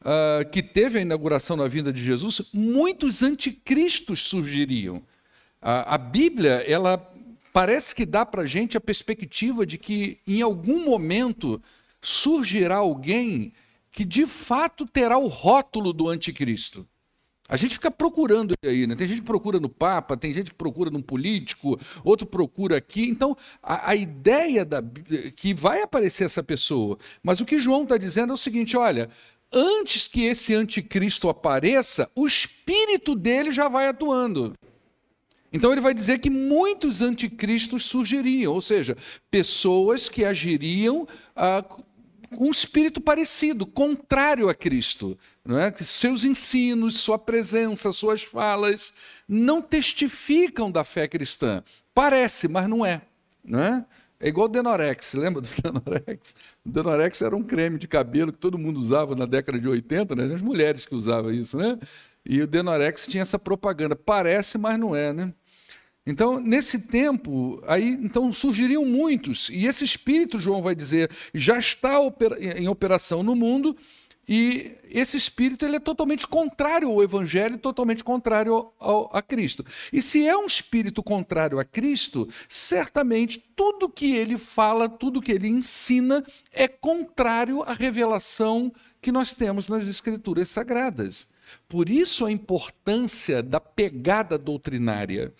uh, 0.00 0.48
que 0.50 0.62
teve 0.62 0.98
a 0.98 1.02
inauguração 1.02 1.58
da 1.58 1.68
vinda 1.68 1.92
de 1.92 2.02
Jesus, 2.02 2.48
muitos 2.54 3.22
anticristos 3.22 4.20
surgiriam. 4.22 5.02
A 5.62 5.98
Bíblia, 5.98 6.64
ela 6.66 7.09
parece 7.52 7.94
que 7.94 8.06
dá 8.06 8.24
para 8.24 8.42
a 8.42 8.46
gente 8.46 8.76
a 8.76 8.80
perspectiva 8.80 9.66
de 9.66 9.78
que 9.78 10.18
em 10.26 10.42
algum 10.42 10.84
momento 10.84 11.60
surgirá 12.00 12.76
alguém 12.76 13.52
que 13.90 14.04
de 14.04 14.26
fato 14.26 14.86
terá 14.86 15.18
o 15.18 15.26
rótulo 15.26 15.92
do 15.92 16.08
anticristo. 16.08 16.86
A 17.48 17.56
gente 17.56 17.74
fica 17.74 17.90
procurando 17.90 18.54
aí, 18.64 18.86
né? 18.86 18.94
Tem 18.94 19.08
gente 19.08 19.22
que 19.22 19.26
procura 19.26 19.58
no 19.58 19.68
Papa, 19.68 20.16
tem 20.16 20.32
gente 20.32 20.50
que 20.50 20.56
procura 20.56 20.88
num 20.88 21.02
político, 21.02 21.76
outro 22.04 22.24
procura 22.24 22.76
aqui. 22.76 23.08
Então, 23.08 23.36
a, 23.60 23.90
a 23.90 23.96
ideia 23.96 24.64
da, 24.64 24.80
que 25.34 25.52
vai 25.52 25.82
aparecer 25.82 26.24
essa 26.24 26.44
pessoa. 26.44 26.96
Mas 27.20 27.40
o 27.40 27.44
que 27.44 27.58
João 27.58 27.82
está 27.82 27.96
dizendo 27.96 28.30
é 28.30 28.34
o 28.34 28.38
seguinte: 28.38 28.76
olha, 28.76 29.10
antes 29.52 30.06
que 30.06 30.26
esse 30.26 30.54
anticristo 30.54 31.28
apareça, 31.28 32.08
o 32.14 32.24
espírito 32.24 33.16
dele 33.16 33.50
já 33.50 33.68
vai 33.68 33.88
atuando. 33.88 34.52
Então 35.52 35.72
ele 35.72 35.80
vai 35.80 35.92
dizer 35.92 36.18
que 36.18 36.30
muitos 36.30 37.02
anticristos 37.02 37.84
surgiriam, 37.84 38.52
ou 38.52 38.60
seja, 38.60 38.96
pessoas 39.30 40.08
que 40.08 40.24
agiriam 40.24 41.06
ah, 41.34 41.62
com 41.62 41.82
um 42.46 42.50
espírito 42.50 43.00
parecido, 43.00 43.66
contrário 43.66 44.48
a 44.48 44.54
Cristo. 44.54 45.18
Não 45.44 45.58
é? 45.58 45.70
Que 45.70 45.84
seus 45.84 46.24
ensinos, 46.24 46.98
sua 47.00 47.18
presença, 47.18 47.90
suas 47.92 48.22
falas 48.22 48.92
não 49.28 49.60
testificam 49.60 50.70
da 50.70 50.84
fé 50.84 51.08
cristã. 51.08 51.62
Parece, 51.92 52.46
mas 52.46 52.68
não 52.68 52.86
é. 52.86 53.02
Não 53.44 53.60
é? 53.60 53.84
É 54.20 54.28
igual 54.28 54.46
o 54.46 54.48
Denorex, 54.50 55.14
lembra 55.14 55.40
do 55.40 55.48
Denorex? 55.48 56.34
O 56.64 56.68
Denorex 56.68 57.22
era 57.22 57.34
um 57.34 57.42
creme 57.42 57.78
de 57.78 57.88
cabelo 57.88 58.32
que 58.32 58.38
todo 58.38 58.58
mundo 58.58 58.78
usava 58.78 59.14
na 59.14 59.24
década 59.24 59.58
de 59.58 59.66
80, 59.66 60.14
né? 60.14 60.34
as 60.34 60.42
mulheres 60.42 60.84
que 60.84 60.94
usavam 60.94 61.30
isso, 61.30 61.56
né? 61.56 61.78
E 62.24 62.42
o 62.42 62.46
Denorex 62.46 63.06
tinha 63.06 63.22
essa 63.22 63.38
propaganda, 63.38 63.96
parece, 63.96 64.58
mas 64.58 64.78
não 64.78 64.94
é, 64.94 65.10
né? 65.10 65.32
Então, 66.06 66.38
nesse 66.38 66.80
tempo, 66.80 67.62
aí 67.66 67.88
então 67.88 68.32
surgiriam 68.32 68.84
muitos, 68.84 69.48
e 69.48 69.66
esse 69.66 69.84
espírito, 69.84 70.40
João 70.40 70.62
vai 70.62 70.74
dizer, 70.74 71.10
já 71.32 71.58
está 71.58 71.94
em 72.56 72.68
operação 72.68 73.22
no 73.22 73.34
mundo, 73.34 73.76
e 74.32 74.76
esse 74.88 75.16
espírito 75.16 75.64
ele 75.64 75.74
é 75.74 75.80
totalmente 75.80 76.24
contrário 76.24 76.88
ao 76.88 77.02
evangelho, 77.02 77.58
totalmente 77.58 78.04
contrário 78.04 78.72
ao, 78.78 79.10
a 79.12 79.20
Cristo. 79.20 79.66
E 79.92 80.00
se 80.00 80.24
é 80.24 80.36
um 80.36 80.46
espírito 80.46 81.02
contrário 81.02 81.58
a 81.58 81.64
Cristo, 81.64 82.28
certamente 82.48 83.40
tudo 83.56 83.88
que 83.88 84.14
ele 84.14 84.38
fala, 84.38 84.88
tudo 84.88 85.20
que 85.20 85.32
ele 85.32 85.48
ensina 85.48 86.24
é 86.52 86.68
contrário 86.68 87.64
à 87.64 87.72
revelação 87.72 88.72
que 89.02 89.10
nós 89.10 89.32
temos 89.32 89.66
nas 89.66 89.88
escrituras 89.88 90.48
sagradas. 90.48 91.26
Por 91.68 91.88
isso 91.88 92.24
a 92.24 92.30
importância 92.30 93.42
da 93.42 93.58
pegada 93.58 94.38
doutrinária. 94.38 95.34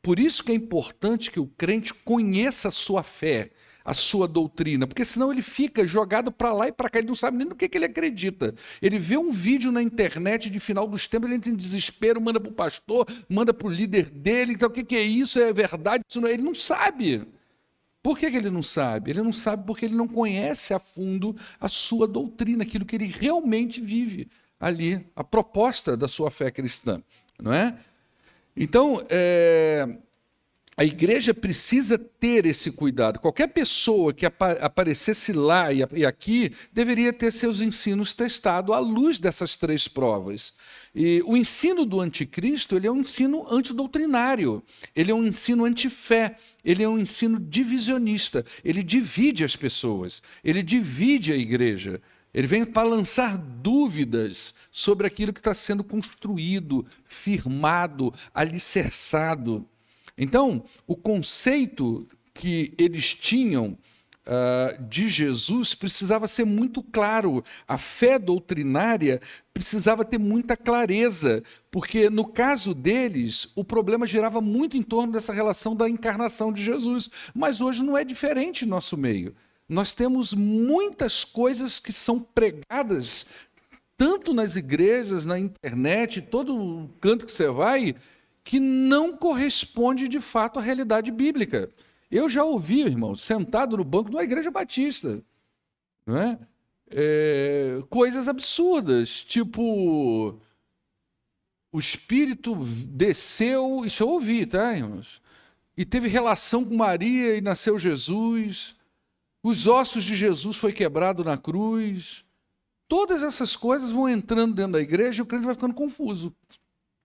Por 0.00 0.18
isso 0.18 0.42
que 0.42 0.52
é 0.52 0.54
importante 0.54 1.30
que 1.30 1.40
o 1.40 1.46
crente 1.46 1.92
conheça 1.92 2.68
a 2.68 2.70
sua 2.70 3.02
fé, 3.02 3.50
a 3.90 3.92
sua 3.92 4.28
doutrina, 4.28 4.86
porque 4.86 5.04
senão 5.04 5.32
ele 5.32 5.42
fica 5.42 5.84
jogado 5.84 6.30
para 6.30 6.52
lá 6.52 6.68
e 6.68 6.72
para 6.72 6.88
cá, 6.88 7.00
ele 7.00 7.08
não 7.08 7.14
sabe 7.16 7.36
nem 7.36 7.48
no 7.48 7.56
que, 7.56 7.68
que, 7.68 7.76
ele 7.76 7.86
acredita. 7.86 8.54
Ele 8.80 9.00
vê 9.00 9.16
um 9.16 9.32
vídeo 9.32 9.72
na 9.72 9.82
internet 9.82 10.48
de 10.48 10.60
final 10.60 10.86
dos 10.86 11.08
tempos, 11.08 11.26
ele 11.26 11.34
entra 11.34 11.50
em 11.50 11.56
desespero, 11.56 12.20
manda 12.20 12.38
para 12.38 12.52
o 12.52 12.54
pastor, 12.54 13.04
manda 13.28 13.52
para 13.52 13.66
o 13.66 13.70
líder 13.70 14.08
dele, 14.08 14.52
então 14.52 14.68
o 14.68 14.70
que, 14.70 14.84
que, 14.84 14.94
é 14.94 15.02
isso? 15.02 15.40
É 15.40 15.52
verdade? 15.52 16.04
Isso 16.08 16.20
não 16.20 16.28
é? 16.28 16.34
Ele 16.34 16.44
não 16.44 16.54
sabe. 16.54 17.26
Por 18.00 18.16
que, 18.16 18.30
que 18.30 18.36
ele 18.36 18.48
não 18.48 18.62
sabe? 18.62 19.10
Ele 19.10 19.22
não 19.22 19.32
sabe 19.32 19.66
porque 19.66 19.86
ele 19.86 19.96
não 19.96 20.06
conhece 20.06 20.72
a 20.72 20.78
fundo 20.78 21.34
a 21.58 21.66
sua 21.66 22.06
doutrina, 22.06 22.62
aquilo 22.62 22.84
que 22.84 22.94
ele 22.94 23.06
realmente 23.06 23.80
vive 23.80 24.28
ali, 24.60 25.04
a 25.16 25.24
proposta 25.24 25.96
da 25.96 26.06
sua 26.06 26.30
fé 26.30 26.52
cristã, 26.52 27.02
não 27.42 27.52
é? 27.52 27.76
Então, 28.56 29.04
é, 29.08 29.96
a 30.80 30.84
igreja 30.84 31.34
precisa 31.34 31.98
ter 31.98 32.46
esse 32.46 32.70
cuidado. 32.70 33.18
Qualquer 33.18 33.48
pessoa 33.48 34.14
que 34.14 34.24
aparecesse 34.24 35.30
lá 35.30 35.70
e 35.70 36.06
aqui 36.06 36.52
deveria 36.72 37.12
ter 37.12 37.30
seus 37.30 37.60
ensinos 37.60 38.14
testados 38.14 38.74
à 38.74 38.78
luz 38.78 39.18
dessas 39.18 39.56
três 39.56 39.86
provas. 39.86 40.54
E 40.94 41.22
o 41.26 41.36
ensino 41.36 41.84
do 41.84 42.00
anticristo 42.00 42.76
ele 42.76 42.86
é 42.86 42.90
um 42.90 43.00
ensino 43.00 43.46
antidoutrinário, 43.50 44.62
ele 44.96 45.10
é 45.10 45.14
um 45.14 45.26
ensino 45.26 45.66
antifé, 45.66 46.38
ele 46.64 46.82
é 46.82 46.88
um 46.88 46.98
ensino 46.98 47.38
divisionista, 47.38 48.42
ele 48.64 48.82
divide 48.82 49.44
as 49.44 49.54
pessoas, 49.54 50.22
ele 50.42 50.62
divide 50.62 51.30
a 51.30 51.36
igreja. 51.36 52.00
Ele 52.32 52.46
vem 52.46 52.64
para 52.64 52.88
lançar 52.88 53.36
dúvidas 53.36 54.54
sobre 54.70 55.06
aquilo 55.06 55.30
que 55.30 55.40
está 55.40 55.52
sendo 55.52 55.84
construído, 55.84 56.86
firmado, 57.04 58.14
alicerçado. 58.32 59.68
Então, 60.16 60.64
o 60.86 60.96
conceito 60.96 62.08
que 62.34 62.74
eles 62.78 63.14
tinham 63.14 63.76
uh, 64.26 64.82
de 64.88 65.08
Jesus 65.08 65.74
precisava 65.74 66.26
ser 66.26 66.44
muito 66.44 66.82
claro. 66.82 67.42
A 67.66 67.76
fé 67.76 68.18
doutrinária 68.18 69.20
precisava 69.52 70.04
ter 70.04 70.18
muita 70.18 70.56
clareza, 70.56 71.42
porque 71.70 72.08
no 72.08 72.26
caso 72.26 72.74
deles, 72.74 73.52
o 73.54 73.64
problema 73.64 74.06
girava 74.06 74.40
muito 74.40 74.76
em 74.76 74.82
torno 74.82 75.12
dessa 75.12 75.32
relação 75.32 75.76
da 75.76 75.88
encarnação 75.88 76.52
de 76.52 76.62
Jesus. 76.62 77.10
Mas 77.34 77.60
hoje 77.60 77.82
não 77.82 77.96
é 77.96 78.04
diferente 78.04 78.64
no 78.64 78.70
nosso 78.70 78.96
meio 78.96 79.34
nós 79.70 79.92
temos 79.92 80.34
muitas 80.34 81.22
coisas 81.22 81.78
que 81.78 81.92
são 81.92 82.18
pregadas, 82.18 83.24
tanto 83.96 84.34
nas 84.34 84.56
igrejas, 84.56 85.24
na 85.24 85.38
internet, 85.38 86.20
todo 86.20 86.90
canto 87.00 87.24
que 87.24 87.30
você 87.30 87.48
vai, 87.48 87.94
que 88.44 88.58
não 88.58 89.16
corresponde 89.16 90.08
de 90.08 90.20
fato 90.20 90.58
à 90.58 90.62
realidade 90.62 91.10
bíblica. 91.10 91.70
Eu 92.10 92.28
já 92.28 92.44
ouvi, 92.44 92.82
irmão, 92.82 93.14
sentado 93.14 93.76
no 93.76 93.84
banco 93.84 94.10
de 94.10 94.16
uma 94.16 94.24
igreja 94.24 94.50
batista, 94.50 95.22
é? 96.06 96.38
É, 96.92 97.82
coisas 97.88 98.26
absurdas, 98.26 99.22
tipo 99.22 100.40
o 101.72 101.78
Espírito 101.78 102.54
desceu, 102.88 103.84
isso 103.84 104.02
eu 104.02 104.08
ouvi, 104.08 104.44
tá, 104.44 104.72
irmãos? 104.74 105.22
E 105.76 105.84
teve 105.84 106.08
relação 106.08 106.64
com 106.64 106.76
Maria 106.76 107.36
e 107.36 107.40
nasceu 107.40 107.78
Jesus. 107.78 108.74
Os 109.42 109.66
ossos 109.66 110.04
de 110.04 110.16
Jesus 110.16 110.56
foi 110.56 110.72
quebrado 110.72 111.22
na 111.22 111.36
cruz. 111.36 112.24
Todas 112.88 113.22
essas 113.22 113.56
coisas 113.56 113.90
vão 113.90 114.08
entrando 114.08 114.54
dentro 114.54 114.72
da 114.72 114.80
igreja 114.80 115.20
e 115.20 115.22
o 115.22 115.26
crente 115.26 115.46
vai 115.46 115.54
ficando 115.54 115.74
confuso. 115.74 116.34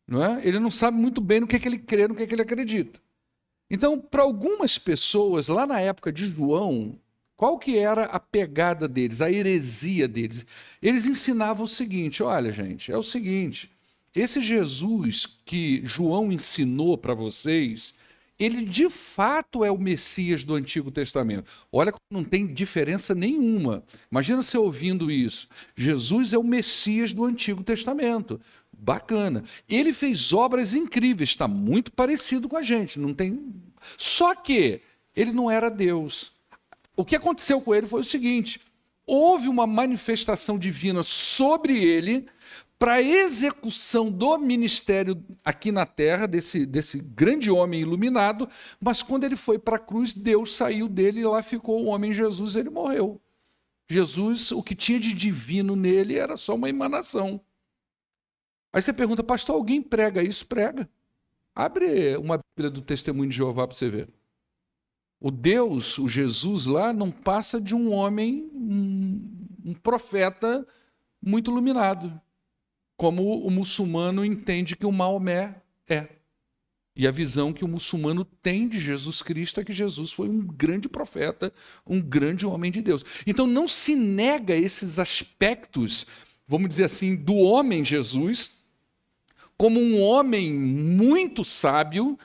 Não 0.07 0.24
é? 0.24 0.45
Ele 0.45 0.59
não 0.59 0.69
sabe 0.69 0.97
muito 0.97 1.19
bem 1.19 1.39
no 1.39 1.47
que, 1.47 1.55
é 1.55 1.59
que 1.59 1.67
ele 1.67 1.79
crê, 1.79 2.07
no 2.07 2.15
que, 2.15 2.24
é 2.24 2.27
que 2.27 2.35
ele 2.35 2.41
acredita. 2.41 3.00
Então, 3.69 4.00
para 4.00 4.21
algumas 4.21 4.77
pessoas, 4.77 5.47
lá 5.47 5.65
na 5.65 5.79
época 5.79 6.12
de 6.12 6.25
João, 6.27 7.00
qual 7.35 7.57
que 7.57 7.77
era 7.77 8.05
a 8.05 8.19
pegada 8.19 8.88
deles, 8.88 9.21
a 9.21 9.31
heresia 9.31 10.07
deles? 10.07 10.45
Eles 10.81 11.05
ensinavam 11.05 11.65
o 11.65 11.67
seguinte: 11.67 12.21
olha, 12.21 12.51
gente, 12.51 12.91
é 12.91 12.97
o 12.97 13.03
seguinte, 13.03 13.71
esse 14.15 14.41
Jesus 14.41 15.25
que 15.45 15.81
João 15.83 16.31
ensinou 16.31 16.97
para 16.97 17.13
vocês, 17.13 17.93
ele 18.38 18.65
de 18.65 18.89
fato 18.89 19.63
é 19.63 19.71
o 19.71 19.77
Messias 19.77 20.43
do 20.43 20.55
Antigo 20.55 20.91
Testamento. 20.91 21.50
Olha 21.71 21.93
não 22.09 22.24
tem 22.24 22.45
diferença 22.45 23.13
nenhuma. 23.13 23.83
Imagina 24.09 24.41
você 24.41 24.57
ouvindo 24.57 25.12
isso. 25.12 25.50
Jesus 25.75 26.31
é 26.31 26.38
o 26.38 26.43
Messias 26.43 27.13
do 27.13 27.25
Antigo 27.25 27.63
Testamento. 27.63 28.39
Bacana. 28.77 29.44
Ele 29.67 29.94
fez 29.94 30.34
obras 30.34 30.74
incríveis, 30.74 31.29
está 31.29 31.48
muito 31.48 31.91
parecido 31.91 32.48
com 32.48 32.58
a 32.58 32.62
gente, 32.62 33.00
não 33.00 33.13
tem. 33.13 33.53
Só 33.98 34.36
que 34.36 34.82
ele 35.15 35.32
não 35.32 35.50
era 35.50 35.70
Deus. 35.70 36.32
O 36.96 37.03
que 37.05 37.15
aconteceu 37.15 37.60
com 37.62 37.74
ele 37.74 37.88
foi 37.88 38.01
o 38.01 38.05
seguinte: 38.05 38.62
houve 39.05 39.48
uma 39.48 39.67
manifestação 39.67 40.58
divina 40.58 41.03
sobre 41.03 41.84
ele 41.84 42.25
para 42.77 43.01
execução 43.01 44.12
do 44.12 44.38
ministério 44.38 45.24
aqui 45.44 45.72
na 45.72 45.86
terra, 45.86 46.25
desse, 46.27 46.65
desse 46.65 47.00
grande 47.00 47.50
homem 47.50 47.82
iluminado, 47.82 48.50
mas 48.82 49.01
quando 49.01 49.24
ele 49.24 49.36
foi 49.36 49.58
para 49.58 49.77
a 49.77 49.79
cruz, 49.79 50.13
Deus 50.13 50.53
saiu 50.53 50.89
dele 50.89 51.22
e 51.22 51.25
lá 51.25 51.41
ficou 51.41 51.84
o 51.84 51.88
homem 51.88 52.13
Jesus, 52.13 52.55
ele 52.55 52.70
morreu. 52.70 53.22
Jesus, 53.89 54.51
o 54.51 54.62
que 54.62 54.75
tinha 54.75 55.00
de 55.00 55.13
divino 55.13 55.75
nele 55.75 56.17
era 56.17 56.36
só 56.36 56.55
uma 56.55 56.70
emanação. 56.70 57.39
Aí 58.75 58.82
você 58.82 58.91
pergunta, 58.91 59.24
pastor, 59.24 59.55
alguém 59.55 59.82
prega 59.82 60.22
isso? 60.22 60.46
Prega. 60.46 60.89
Abre 61.55 62.17
uma 62.17 62.38
Bíblia 62.38 62.70
do 62.70 62.82
Testemunho 62.82 63.29
de 63.29 63.38
Jeová 63.38 63.65
para 63.65 63.74
você 63.74 63.89
ver. 63.89 64.10
O 65.17 65.32
Deus, 65.32 65.98
o 65.98 66.10
Jesus 66.10 66.65
lá, 66.65 66.91
não 66.91 67.10
passa 67.10 67.62
de 67.62 67.74
um 67.74 67.94
homem, 67.94 68.51
um, 68.53 69.48
um 69.67 69.74
profeta 69.74 70.67
muito 71.22 71.51
iluminado 71.51 72.22
como 72.98 73.46
o 73.46 73.50
muçulmano 73.50 74.25
entende 74.25 74.75
que 74.75 74.86
o 74.86 74.91
Maomé 74.91 75.55
é. 75.88 76.10
E 76.98 77.08
a 77.08 77.12
visão 77.12 77.51
que 77.51 77.63
o 77.63 77.67
muçulmano 77.67 78.25
tem 78.25 78.67
de 78.67 78.77
Jesus 78.77 79.22
Cristo 79.22 79.62
é 79.62 79.63
que 79.63 79.74
Jesus 79.74 80.12
foi 80.12 80.27
um 80.27 80.46
grande 80.46 80.89
profeta, 80.89 81.53
um 81.88 82.01
grande 82.01 82.46
homem 82.46 82.72
de 82.72 82.82
Deus. 82.82 83.05
Então 83.25 83.48
não 83.48 83.70
se 83.70 83.96
nega 83.96 84.53
esses 84.53 85.00
aspectos, 85.00 86.08
vamos 86.46 86.70
dizer 86.70 86.86
assim, 86.86 87.15
do 87.15 87.36
homem 87.36 87.84
Jesus, 87.84 88.54
como 89.57 89.79
um 89.79 90.01
homem 90.01 90.53
muito 90.53 91.43
sábio, 91.43 92.17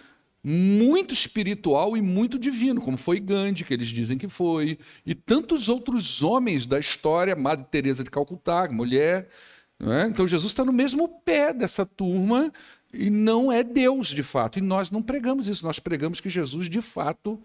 muito 0.42 1.12
espiritual 1.12 1.96
e 1.96 2.02
muito 2.02 2.38
divino, 2.38 2.80
como 2.80 2.96
foi 2.96 3.20
Gandhi, 3.20 3.64
que 3.64 3.74
eles 3.74 3.88
dizem 3.88 4.16
que 4.16 4.28
foi, 4.28 4.78
e 5.04 5.14
tantos 5.14 5.68
outros 5.68 6.22
homens 6.22 6.66
da 6.66 6.78
história, 6.78 7.36
Madre 7.36 7.66
Teresa 7.70 8.02
de 8.02 8.10
Calcutá, 8.10 8.68
mulher, 8.70 9.28
É? 9.82 10.06
Então 10.06 10.28
Jesus 10.28 10.52
está 10.52 10.62
no 10.62 10.72
mesmo 10.72 11.08
pé 11.08 11.54
dessa 11.54 11.86
turma 11.86 12.52
e 12.92 13.08
não 13.08 13.50
é 13.50 13.64
Deus 13.64 14.08
de 14.08 14.22
fato. 14.22 14.58
E 14.58 14.62
nós 14.62 14.90
não 14.90 15.02
pregamos 15.02 15.48
isso, 15.48 15.64
nós 15.64 15.78
pregamos 15.78 16.20
que 16.20 16.28
Jesus 16.28 16.68
de 16.68 16.82
fato 16.82 17.40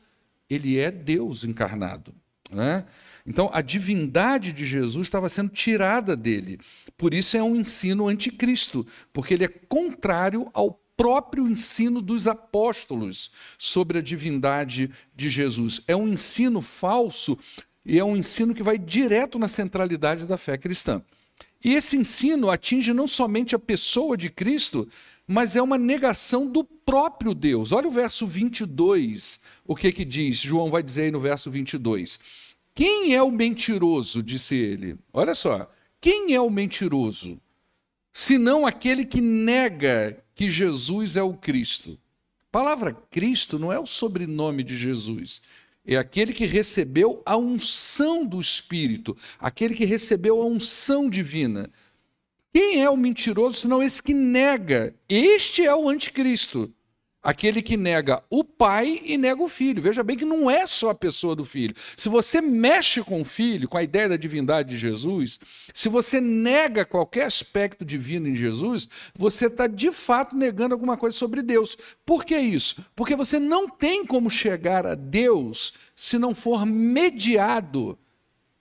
ele 0.50 0.78
é 0.78 0.92
Deus 0.92 1.46
encarnado. 1.46 2.14
Né? 2.52 2.86
Então, 3.26 3.50
a 3.52 3.62
divindade 3.62 4.54
de 4.54 4.66
Jesus 4.66 5.08
estava 5.08 5.28
sendo 5.28 5.50
tirada 5.50 6.16
dele. 6.16 6.60
Por 6.96 7.14
isso 7.14 7.36
é 7.36 7.42
um 7.42 7.56
ensino 7.56 8.08
anticristo, 8.08 8.86
porque 9.12 9.34
ele 9.34 9.46
é 9.46 9.48
contrário 9.48 10.50
ao 10.54 10.80
próprio 10.96 11.48
ensino 11.48 12.02
dos 12.02 12.28
apóstolos 12.28 13.32
sobre 13.58 13.98
a 13.98 14.02
divindade 14.02 14.90
de 15.16 15.30
Jesus. 15.30 15.82
É 15.88 15.96
um 15.96 16.08
ensino 16.08 16.62
falso 16.62 17.38
e 17.86 18.00
é 18.00 18.04
um 18.04 18.16
ensino 18.16 18.54
que 18.54 18.64
vai 18.64 18.78
direto 18.78 19.38
na 19.38 19.48
centralidade 19.48 20.26
da 20.26 20.38
fé 20.38 20.58
cristã. 20.58 21.02
E 21.64 21.74
esse 21.74 21.98
ensino 21.98 22.50
atinge 22.50 22.94
não 22.94 23.08
somente 23.08 23.56
a 23.56 23.60
pessoa 23.60 24.16
de 24.16 24.30
Cristo, 24.30 24.88
mas 25.28 25.56
é 25.56 25.62
uma 25.62 25.78
negação 25.78 26.50
do 26.50 26.64
próprio 26.64 27.34
Deus. 27.34 27.72
Olha 27.72 27.88
o 27.88 27.92
verso 27.92 28.28
22, 28.28 29.40
o 29.66 29.76
que 29.76 29.92
que 29.92 30.06
diz? 30.06 30.38
João 30.38 30.70
vai 30.70 30.84
dizer 30.84 31.04
aí 31.04 31.12
no 31.12 31.20
verso 31.20 31.50
22. 31.50 32.20
Quem 32.76 33.16
é 33.16 33.24
o 33.24 33.32
mentiroso? 33.32 34.22
disse 34.22 34.54
ele. 34.54 34.98
Olha 35.14 35.34
só. 35.34 35.72
Quem 36.02 36.36
é 36.36 36.42
o 36.42 36.50
mentiroso? 36.50 37.40
Senão 38.12 38.66
aquele 38.66 39.06
que 39.06 39.22
nega 39.22 40.22
que 40.36 40.52
Jesus 40.52 41.16
é 41.16 41.24
o 41.24 41.34
Cristo. 41.34 41.98
A 42.42 42.52
palavra 42.52 42.94
Cristo 43.10 43.58
não 43.58 43.72
é 43.72 43.80
o 43.80 43.86
sobrenome 43.86 44.62
de 44.62 44.76
Jesus. 44.76 45.42
É 45.88 45.96
aquele 45.96 46.34
que 46.34 46.46
recebeu 46.46 47.22
a 47.26 47.38
unção 47.38 48.26
do 48.26 48.42
Espírito, 48.42 49.16
aquele 49.40 49.74
que 49.74 49.86
recebeu 49.86 50.42
a 50.42 50.46
unção 50.46 51.10
divina. 51.10 51.72
Quem 52.54 52.84
é 52.84 52.90
o 52.90 52.98
mentiroso 52.98 53.62
senão 53.62 53.82
esse 53.82 54.04
que 54.04 54.14
nega? 54.14 54.94
Este 55.08 55.66
é 55.66 55.74
o 55.74 55.88
anticristo. 55.88 56.74
Aquele 57.26 57.60
que 57.64 57.76
nega 57.76 58.24
o 58.30 58.44
pai 58.44 59.02
e 59.04 59.18
nega 59.18 59.42
o 59.42 59.48
filho. 59.48 59.82
Veja 59.82 60.04
bem 60.04 60.16
que 60.16 60.24
não 60.24 60.48
é 60.48 60.68
só 60.68 60.92
a 60.92 60.96
pessoa 60.96 61.36
do 61.36 61.44
filho. 61.44 61.74
Se 61.98 62.08
você 62.08 62.40
mexe 62.40 63.02
com 63.02 63.20
o 63.20 63.26
filho, 63.26 63.68
com 63.68 63.80
a 63.80 63.82
ideia 63.82 64.08
da 64.08 64.16
divindade 64.16 64.70
de 64.70 64.78
Jesus, 64.78 65.40
se 65.74 65.90
você 65.90 66.22
nega 66.22 66.86
qualquer 66.86 67.26
aspecto 67.26 67.84
divino 67.84 68.28
em 68.28 68.36
Jesus, 68.36 68.88
você 69.18 69.48
está 69.48 69.66
de 69.66 69.92
fato 69.92 70.36
negando 70.36 70.76
alguma 70.76 70.96
coisa 70.96 71.18
sobre 71.18 71.42
Deus. 71.42 71.76
Por 72.06 72.24
que 72.24 72.38
isso? 72.38 72.86
Porque 72.96 73.16
você 73.16 73.40
não 73.40 73.68
tem 73.68 74.06
como 74.06 74.30
chegar 74.30 74.86
a 74.86 74.94
Deus 74.94 75.74
se 75.96 76.20
não 76.20 76.36
for 76.36 76.64
mediado 76.64 77.98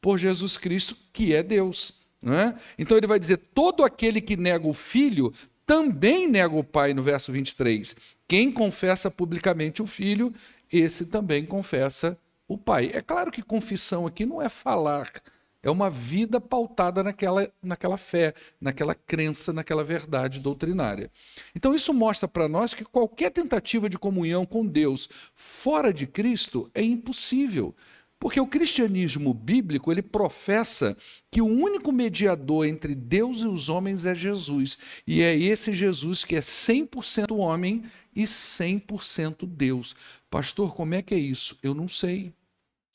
por 0.01 0.17
Jesus 0.17 0.57
Cristo, 0.57 0.97
que 1.13 1.35
é 1.35 1.43
Deus. 1.43 2.01
É? 2.25 2.55
Então 2.79 2.97
ele 2.97 3.07
vai 3.07 3.19
dizer: 3.19 3.37
todo 3.55 3.85
aquele 3.85 4.23
que 4.23 4.39
nega 4.39 4.67
o 4.67 4.73
filho 4.73 5.31
também 5.67 6.29
nega 6.29 6.55
o 6.55 6.65
pai, 6.65 6.95
no 6.95 7.03
verso 7.03 7.33
23. 7.33 7.97
Quem 8.29 8.53
confessa 8.53 9.11
publicamente 9.11 9.83
o 9.83 9.87
filho, 9.87 10.33
esse 10.73 11.07
também 11.07 11.45
confessa 11.45 12.19
o 12.47 12.59
pai. 12.59 12.91
É 12.93 13.01
claro 13.01 13.31
que 13.31 13.43
confissão 13.43 14.07
aqui 14.07 14.27
não 14.27 14.41
é 14.41 14.49
falar, 14.49 15.11
é 15.65 15.71
uma 15.71 15.89
vida 15.89 16.39
pautada 16.39 17.03
naquela, 17.03 17.51
naquela 17.63 17.97
fé, 17.97 18.35
naquela 18.61 18.95
crença, 18.95 19.51
naquela 19.51 19.83
verdade 19.83 20.39
doutrinária. 20.39 21.11
Então, 21.57 21.75
isso 21.75 21.95
mostra 21.95 22.29
para 22.29 22.47
nós 22.47 22.75
que 22.75 22.85
qualquer 22.85 23.31
tentativa 23.31 23.89
de 23.89 23.99
comunhão 23.99 24.45
com 24.45 24.67
Deus 24.67 25.09
fora 25.35 25.91
de 25.91 26.07
Cristo 26.07 26.71
é 26.75 26.83
impossível. 26.83 27.75
Porque 28.25 28.41
o 28.41 28.47
cristianismo 28.47 29.35
bíblico, 29.35 29.93
ele 29.93 30.01
professa 30.01 30.97
que 31.31 31.43
o 31.43 31.47
único 31.47 31.93
mediador 31.93 32.67
entre 32.67 32.95
Deus 32.95 33.41
e 33.41 33.47
os 33.47 33.69
homens 33.69 34.07
é 34.07 34.15
Jesus. 34.15 34.79
E 35.07 35.21
é 35.21 35.37
esse 35.37 35.75
Jesus 35.75 36.25
que 36.25 36.35
é 36.35 36.41
100% 36.41 37.37
homem 37.37 37.83
e 38.17 38.23
100% 38.23 39.47
Deus. 39.47 39.95
Pastor, 40.31 40.75
como 40.75 40.95
é 40.95 41.03
que 41.03 41.15
é 41.15 41.19
isso? 41.19 41.59
Eu 41.63 41.75
não 41.75 41.87
sei. 41.87 42.33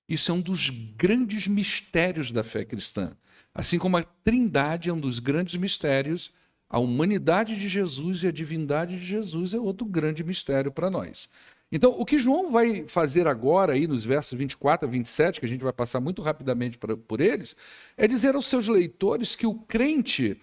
Isso 0.10 0.32
é 0.32 0.34
um 0.34 0.42
dos 0.42 0.72
grandes 0.98 1.48
mistérios 1.48 2.32
da 2.32 2.42
fé 2.42 2.66
cristã. 2.66 3.16
Assim 3.54 3.78
como 3.78 3.98
a 3.98 4.04
Trindade 4.04 4.90
é 4.90 4.94
um 4.94 5.00
dos 5.00 5.20
grandes 5.20 5.54
mistérios, 5.58 6.32
a 6.68 6.80
humanidade 6.80 7.56
de 7.56 7.70
Jesus 7.70 8.24
e 8.24 8.28
a 8.30 8.32
divindade 8.32 9.00
de 9.00 9.06
Jesus 9.06 9.54
é 9.54 9.60
outro 9.60 9.86
grande 9.86 10.24
mistério 10.24 10.72
para 10.72 10.90
nós. 10.90 11.30
Então, 11.72 11.92
o 11.92 12.04
que 12.04 12.20
João 12.20 12.52
vai 12.52 12.86
fazer 12.88 13.28
agora, 13.28 13.74
aí 13.74 13.88
nos 13.88 14.04
versos 14.04 14.38
24 14.38 14.88
a 14.88 14.92
27, 14.92 15.40
que 15.40 15.46
a 15.46 15.50
gente 15.50 15.64
vai 15.64 15.74
passar 15.74 16.00
muito 16.00 16.22
rapidamente 16.22 16.78
por, 16.78 17.22
eles, 17.22 17.56
é 17.96 18.08
dizer 18.08 18.34
aos 18.34 18.48
seus 18.48 18.68
leitores 18.68 19.36
que 19.36 19.46
o 19.46 19.54
crente 19.54 20.36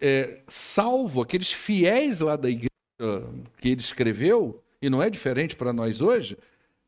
é, 0.00 0.40
salvo, 0.46 1.20
aqueles 1.20 1.52
fiéis 1.52 2.20
lá 2.20 2.36
da 2.36 2.48
igreja 2.48 2.70
que 3.60 3.70
ele 3.70 3.80
escreveu, 3.80 4.62
e 4.80 4.88
não 4.88 5.02
é 5.02 5.10
diferente 5.10 5.56
para 5.56 5.72
nós 5.72 6.00
hoje, 6.00 6.36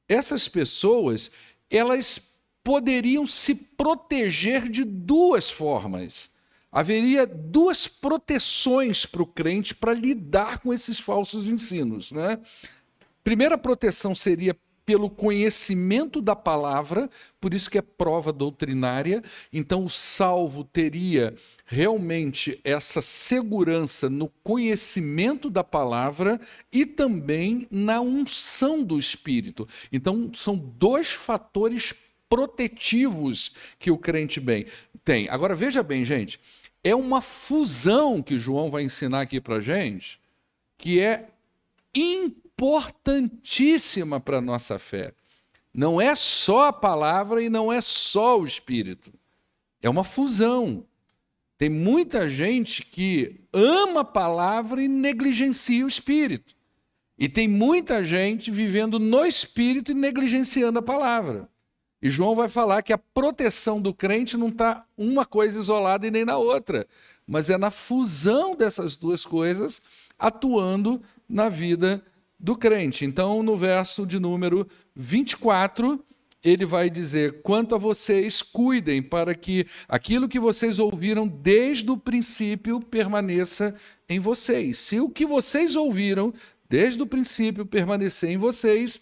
essas 0.08 0.46
pessoas, 0.46 1.30
elas 1.68 2.34
poderiam 2.62 3.26
se 3.26 3.54
proteger 3.54 4.68
de 4.68 4.84
duas 4.84 5.50
formas. 5.50 6.30
Haveria 6.72 7.26
duas 7.26 7.86
proteções 7.86 9.06
para 9.06 9.22
o 9.22 9.26
crente 9.26 9.74
para 9.74 9.94
lidar 9.94 10.58
com 10.58 10.72
esses 10.72 10.98
falsos 10.98 11.46
ensinos. 11.46 12.10
Né? 12.10 12.38
Primeira 13.24 13.56
proteção 13.56 14.14
seria 14.14 14.54
pelo 14.84 15.08
conhecimento 15.08 16.20
da 16.20 16.36
palavra, 16.36 17.08
por 17.40 17.54
isso 17.54 17.70
que 17.70 17.78
é 17.78 17.82
prova 17.82 18.30
doutrinária. 18.30 19.22
Então, 19.50 19.84
o 19.84 19.90
salvo 19.90 20.62
teria 20.62 21.34
realmente 21.64 22.60
essa 22.62 23.00
segurança 23.00 24.10
no 24.10 24.28
conhecimento 24.42 25.48
da 25.48 25.64
palavra 25.64 26.38
e 26.70 26.84
também 26.84 27.66
na 27.70 28.00
unção 28.02 28.82
do 28.82 28.98
Espírito. 28.98 29.66
Então, 29.90 30.30
são 30.34 30.54
dois 30.56 31.10
fatores 31.10 31.94
protetivos 32.28 33.52
que 33.78 33.90
o 33.90 33.96
crente 33.96 34.38
bem 34.38 34.66
tem. 35.02 35.28
Agora, 35.30 35.54
veja 35.54 35.82
bem, 35.82 36.04
gente, 36.04 36.38
é 36.82 36.94
uma 36.94 37.22
fusão 37.22 38.22
que 38.22 38.38
João 38.38 38.70
vai 38.70 38.82
ensinar 38.82 39.22
aqui 39.22 39.40
para 39.40 39.60
gente, 39.60 40.20
que 40.76 41.00
é 41.00 41.30
importante 41.94 42.43
importantíssima 42.54 44.20
para 44.20 44.38
a 44.38 44.40
nossa 44.40 44.78
fé. 44.78 45.12
Não 45.72 46.00
é 46.00 46.14
só 46.14 46.68
a 46.68 46.72
palavra 46.72 47.42
e 47.42 47.48
não 47.48 47.72
é 47.72 47.80
só 47.80 48.38
o 48.38 48.44
Espírito. 48.44 49.12
É 49.82 49.90
uma 49.90 50.04
fusão. 50.04 50.84
Tem 51.58 51.68
muita 51.68 52.28
gente 52.28 52.82
que 52.82 53.40
ama 53.52 54.00
a 54.00 54.04
palavra 54.04 54.82
e 54.82 54.88
negligencia 54.88 55.84
o 55.84 55.88
Espírito. 55.88 56.54
E 57.18 57.28
tem 57.28 57.48
muita 57.48 58.02
gente 58.02 58.50
vivendo 58.50 58.98
no 58.98 59.24
Espírito 59.24 59.90
e 59.90 59.94
negligenciando 59.94 60.78
a 60.78 60.82
palavra. 60.82 61.48
E 62.00 62.10
João 62.10 62.34
vai 62.34 62.48
falar 62.48 62.82
que 62.82 62.92
a 62.92 62.98
proteção 62.98 63.80
do 63.80 63.94
crente 63.94 64.36
não 64.36 64.48
está 64.48 64.84
uma 64.96 65.24
coisa 65.24 65.58
isolada 65.58 66.06
e 66.06 66.10
nem 66.10 66.24
na 66.24 66.36
outra, 66.36 66.86
mas 67.26 67.50
é 67.50 67.56
na 67.56 67.70
fusão 67.70 68.54
dessas 68.54 68.96
duas 68.96 69.24
coisas 69.24 69.82
atuando 70.18 71.00
na 71.28 71.48
vida 71.48 72.04
do 72.44 72.54
crente. 72.54 73.06
Então, 73.06 73.42
no 73.42 73.56
verso 73.56 74.04
de 74.06 74.18
número 74.18 74.68
24, 74.94 75.98
ele 76.44 76.66
vai 76.66 76.90
dizer: 76.90 77.40
Quanto 77.40 77.74
a 77.74 77.78
vocês, 77.78 78.42
cuidem 78.42 79.02
para 79.02 79.34
que 79.34 79.66
aquilo 79.88 80.28
que 80.28 80.38
vocês 80.38 80.78
ouviram 80.78 81.26
desde 81.26 81.90
o 81.90 81.96
princípio 81.96 82.80
permaneça 82.80 83.74
em 84.06 84.20
vocês. 84.20 84.76
Se 84.76 85.00
o 85.00 85.08
que 85.08 85.24
vocês 85.24 85.74
ouviram 85.74 86.34
desde 86.68 87.02
o 87.02 87.06
princípio 87.06 87.64
permanecer 87.64 88.28
em 88.28 88.36
vocês, 88.36 89.00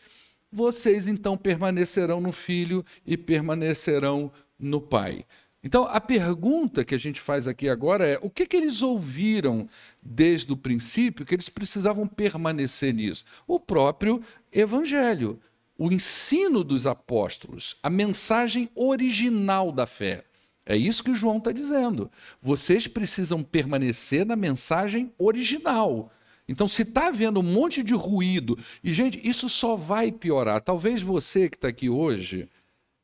vocês 0.52 1.09
então 1.09 1.37
permanecerão 1.37 2.20
no 2.20 2.31
Filho 2.31 2.85
e 3.05 3.16
permanecerão 3.16 4.31
no 4.57 4.81
Pai. 4.81 5.26
Então, 5.64 5.85
a 5.85 6.01
pergunta 6.01 6.85
que 6.85 6.94
a 6.94 6.98
gente 6.98 7.20
faz 7.20 7.46
aqui 7.46 7.68
agora 7.68 8.05
é: 8.05 8.18
o 8.20 8.29
que, 8.29 8.46
que 8.46 8.57
eles 8.57 8.83
ouviram 8.83 9.68
desde 10.03 10.53
o 10.53 10.57
princípio 10.57 11.25
que 11.25 11.35
eles 11.35 11.48
precisavam 11.48 12.07
permanecer 12.07 12.92
nisso? 12.92 13.25
O 13.46 13.61
próprio 13.61 14.20
Evangelho, 14.53 15.38
o 15.79 15.92
ensino 15.92 16.64
dos 16.64 16.87
apóstolos, 16.87 17.77
a 17.83 17.88
mensagem 17.88 18.68
original 18.75 19.70
da 19.70 19.87
fé. 19.87 20.25
É 20.64 20.77
isso 20.77 21.03
que 21.03 21.14
João 21.14 21.38
está 21.38 21.53
dizendo. 21.53 22.11
Vocês 22.40 22.87
precisam 22.87 23.42
permanecer 23.42 24.25
na 24.25 24.37
mensagem 24.37 25.12
original. 25.18 26.11
Então, 26.48 26.68
se 26.68 26.83
está 26.83 27.09
havendo 27.09 27.40
um 27.40 27.42
monte 27.42 27.83
de 27.83 27.94
ruído, 27.94 28.59
e 28.83 28.92
gente, 28.92 29.20
isso 29.29 29.48
só 29.48 29.77
vai 29.77 30.11
piorar. 30.12 30.61
Talvez 30.61 31.03
você 31.03 31.48
que 31.48 31.57
está 31.57 31.68
aqui 31.68 31.88
hoje 31.88 32.48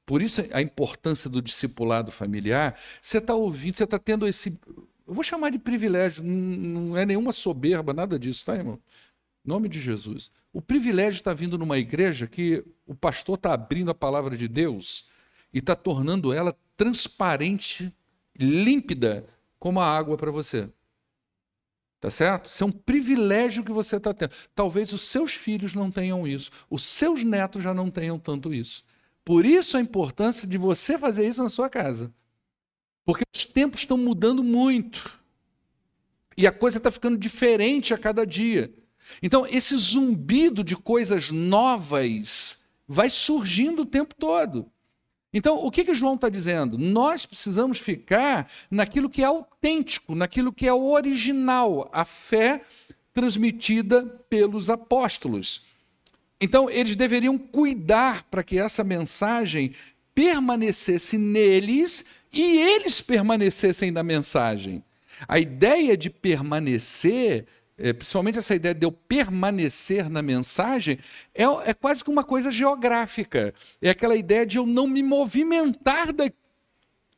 por 0.08 0.22
isso 0.22 0.42
a 0.54 0.62
importância 0.62 1.28
do 1.28 1.42
discipulado 1.42 2.10
familiar. 2.10 2.80
Você 2.98 3.18
está 3.18 3.34
ouvindo, 3.34 3.76
você 3.76 3.84
está 3.84 3.98
tendo 3.98 4.26
esse. 4.26 4.58
Eu 5.06 5.12
vou 5.12 5.22
chamar 5.22 5.50
de 5.50 5.58
privilégio, 5.58 6.24
não 6.24 6.96
é 6.96 7.04
nenhuma 7.04 7.30
soberba, 7.30 7.92
nada 7.92 8.18
disso, 8.18 8.42
tá, 8.42 8.56
irmão? 8.56 8.80
Em 9.44 9.48
nome 9.50 9.68
de 9.68 9.78
Jesus. 9.78 10.30
O 10.50 10.62
privilégio 10.62 11.18
está 11.18 11.34
vindo 11.34 11.58
numa 11.58 11.76
igreja 11.76 12.26
que 12.26 12.64
o 12.86 12.94
pastor 12.94 13.34
está 13.34 13.52
abrindo 13.52 13.90
a 13.90 13.94
palavra 13.94 14.34
de 14.34 14.48
Deus 14.48 15.10
e 15.52 15.58
está 15.58 15.76
tornando 15.76 16.32
ela 16.32 16.56
transparente, 16.74 17.94
límpida 18.40 19.26
como 19.58 19.78
a 19.78 19.94
água 19.94 20.16
para 20.16 20.30
você. 20.30 20.70
Tá 22.00 22.10
certo? 22.10 22.48
Isso 22.48 22.64
é 22.64 22.66
um 22.66 22.72
privilégio 22.72 23.62
que 23.62 23.72
você 23.72 23.96
está 23.96 24.14
tendo. 24.14 24.32
Talvez 24.54 24.90
os 24.90 25.02
seus 25.02 25.34
filhos 25.34 25.74
não 25.74 25.90
tenham 25.90 26.26
isso, 26.26 26.50
os 26.70 26.82
seus 26.82 27.22
netos 27.22 27.62
já 27.62 27.74
não 27.74 27.90
tenham 27.90 28.18
tanto 28.18 28.54
isso. 28.54 28.88
Por 29.28 29.44
isso 29.44 29.76
a 29.76 29.80
importância 29.82 30.48
de 30.48 30.56
você 30.56 30.96
fazer 30.96 31.28
isso 31.28 31.42
na 31.42 31.50
sua 31.50 31.68
casa. 31.68 32.10
Porque 33.04 33.24
os 33.36 33.44
tempos 33.44 33.80
estão 33.80 33.98
mudando 33.98 34.42
muito. 34.42 35.20
E 36.34 36.46
a 36.46 36.50
coisa 36.50 36.78
está 36.78 36.90
ficando 36.90 37.18
diferente 37.18 37.92
a 37.92 37.98
cada 37.98 38.26
dia. 38.26 38.74
Então, 39.22 39.46
esse 39.46 39.76
zumbido 39.76 40.64
de 40.64 40.74
coisas 40.74 41.30
novas 41.30 42.66
vai 42.86 43.10
surgindo 43.10 43.82
o 43.82 43.86
tempo 43.86 44.14
todo. 44.14 44.72
Então, 45.30 45.62
o 45.62 45.70
que, 45.70 45.84
que 45.84 45.94
João 45.94 46.14
está 46.14 46.30
dizendo? 46.30 46.78
Nós 46.78 47.26
precisamos 47.26 47.76
ficar 47.76 48.50
naquilo 48.70 49.10
que 49.10 49.20
é 49.20 49.26
autêntico, 49.26 50.14
naquilo 50.14 50.54
que 50.54 50.66
é 50.66 50.72
original, 50.72 51.86
a 51.92 52.06
fé 52.06 52.62
transmitida 53.12 54.06
pelos 54.30 54.70
apóstolos. 54.70 55.67
Então, 56.40 56.70
eles 56.70 56.94
deveriam 56.94 57.36
cuidar 57.36 58.24
para 58.24 58.42
que 58.42 58.58
essa 58.58 58.84
mensagem 58.84 59.72
permanecesse 60.14 61.18
neles 61.18 62.04
e 62.32 62.58
eles 62.58 63.00
permanecessem 63.00 63.90
na 63.90 64.02
mensagem. 64.02 64.82
A 65.26 65.38
ideia 65.38 65.96
de 65.96 66.10
permanecer 66.10 67.46
é, 67.78 67.92
principalmente 67.92 68.38
essa 68.38 68.56
ideia 68.56 68.74
de 68.74 68.84
eu 68.84 68.90
permanecer 68.90 70.10
na 70.10 70.20
mensagem, 70.20 70.98
é, 71.32 71.44
é 71.64 71.72
quase 71.72 72.02
que 72.02 72.10
uma 72.10 72.24
coisa 72.24 72.50
geográfica. 72.50 73.54
É 73.80 73.90
aquela 73.90 74.16
ideia 74.16 74.44
de 74.44 74.58
eu 74.58 74.66
não 74.66 74.88
me 74.88 75.00
movimentar 75.00 76.12
da, 76.12 76.28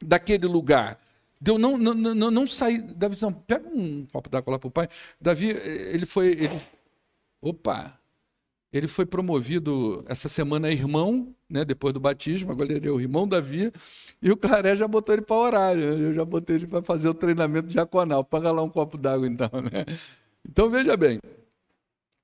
daquele 0.02 0.46
lugar. 0.46 0.98
De 1.40 1.50
eu 1.50 1.58
não, 1.58 1.78
não, 1.78 1.94
não, 1.94 2.30
não 2.30 2.46
sair. 2.46 2.82
Davi, 2.82 3.16
não, 3.22 3.32
pega 3.32 3.66
um 3.66 4.06
copo 4.12 4.28
d'água 4.28 4.52
lá 4.52 4.58
para 4.58 4.68
o 4.68 4.70
pai. 4.70 4.88
Davi, 5.18 5.48
ele 5.48 6.04
foi. 6.04 6.32
Ele, 6.32 6.60
opa! 7.40 7.98
Ele 8.72 8.86
foi 8.86 9.04
promovido 9.04 10.04
essa 10.06 10.28
semana 10.28 10.68
a 10.68 10.72
irmão, 10.72 11.34
né, 11.48 11.64
depois 11.64 11.92
do 11.92 11.98
batismo, 11.98 12.52
agora 12.52 12.72
ele 12.72 12.86
é 12.86 12.90
o 12.90 13.00
irmão 13.00 13.26
Davi, 13.26 13.72
e 14.22 14.30
o 14.30 14.36
Claré 14.36 14.76
já 14.76 14.86
botou 14.86 15.14
ele 15.14 15.22
para 15.22 15.36
orar. 15.36 15.74
Né? 15.74 15.82
Eu 15.82 16.14
já 16.14 16.24
botei 16.24 16.56
ele 16.56 16.66
para 16.66 16.82
fazer 16.82 17.08
o 17.08 17.14
treinamento 17.14 17.68
diaconal. 17.68 18.24
Paga 18.24 18.52
lá 18.52 18.62
um 18.62 18.68
copo 18.68 18.96
d'água, 18.96 19.26
então. 19.26 19.50
Né? 19.52 19.84
Então 20.48 20.70
veja 20.70 20.96
bem, 20.96 21.18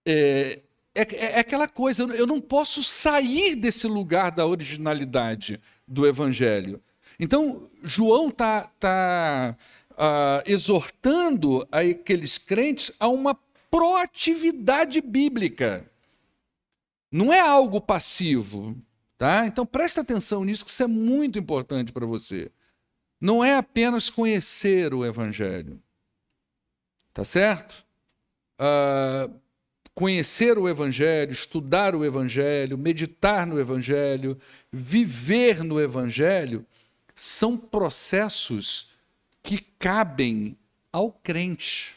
é, 0.06 0.61
é, 0.94 1.16
é, 1.16 1.38
aquela 1.40 1.66
coisa, 1.66 2.04
eu 2.04 2.26
não 2.26 2.40
posso 2.40 2.82
sair 2.82 3.56
desse 3.56 3.87
lugar 3.87 4.30
da 4.30 4.46
originalidade 4.46 5.61
do 5.87 6.06
Evangelho. 6.06 6.80
Então, 7.18 7.64
João 7.82 8.28
está 8.28 8.70
tá, 8.78 9.56
uh, 9.92 10.50
exortando 10.50 11.66
aqueles 11.72 12.38
crentes 12.38 12.92
a 13.00 13.09
uma 13.09 13.37
proatividade 13.70 15.00
bíblica. 15.00 15.90
Não 17.11 17.33
é 17.33 17.40
algo 17.40 17.81
passivo. 17.81 18.77
Tá? 19.19 19.47
Então 19.47 19.64
presta 19.64 20.03
atenção 20.03 20.45
nisso, 20.45 20.64
que 20.64 20.71
isso 20.71 20.83
é 20.83 20.87
muito 20.87 21.38
importante 21.38 21.92
para 21.92 22.05
você. 22.05 22.51
Não 23.21 23.42
é 23.42 23.57
apenas 23.57 24.11
conhecer 24.11 24.92
o 24.92 25.05
Evangelho. 25.05 25.81
Tá 27.14 27.25
certo? 27.25 27.87
uh, 28.61 29.33
conhecer 29.95 30.59
o 30.59 30.69
Evangelho, 30.69 31.33
estudar 31.33 31.95
o 31.95 32.05
Evangelho, 32.05 32.77
meditar 32.77 33.47
no 33.47 33.59
Evangelho, 33.59 34.38
viver 34.71 35.62
no 35.62 35.81
Evangelho, 35.81 36.64
são 37.14 37.57
processos 37.57 38.90
que 39.42 39.59
cabem 39.79 40.57
ao 40.92 41.11
crente. 41.11 41.97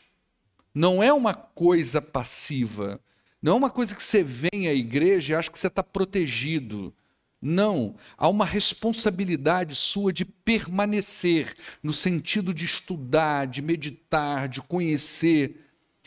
Não 0.74 1.04
é 1.04 1.12
uma 1.12 1.34
coisa 1.34 2.02
passiva. 2.02 3.00
Não 3.42 3.54
é 3.54 3.56
uma 3.56 3.70
coisa 3.70 3.96
que 3.96 4.04
você 4.04 4.24
vem 4.24 4.68
à 4.68 4.74
igreja 4.74 5.34
e 5.34 5.36
acha 5.36 5.50
que 5.50 5.60
você 5.60 5.68
está 5.68 5.84
protegido. 5.84 6.94
Não, 7.42 7.96
há 8.18 8.28
uma 8.28 8.46
responsabilidade 8.46 9.74
sua 9.76 10.12
de 10.12 10.26
permanecer, 10.26 11.56
no 11.82 11.94
sentido 11.94 12.54
de 12.54 12.66
estudar, 12.66 13.48
de 13.48 13.62
meditar, 13.62 14.50
de 14.50 14.62
conhecer, 14.62 15.56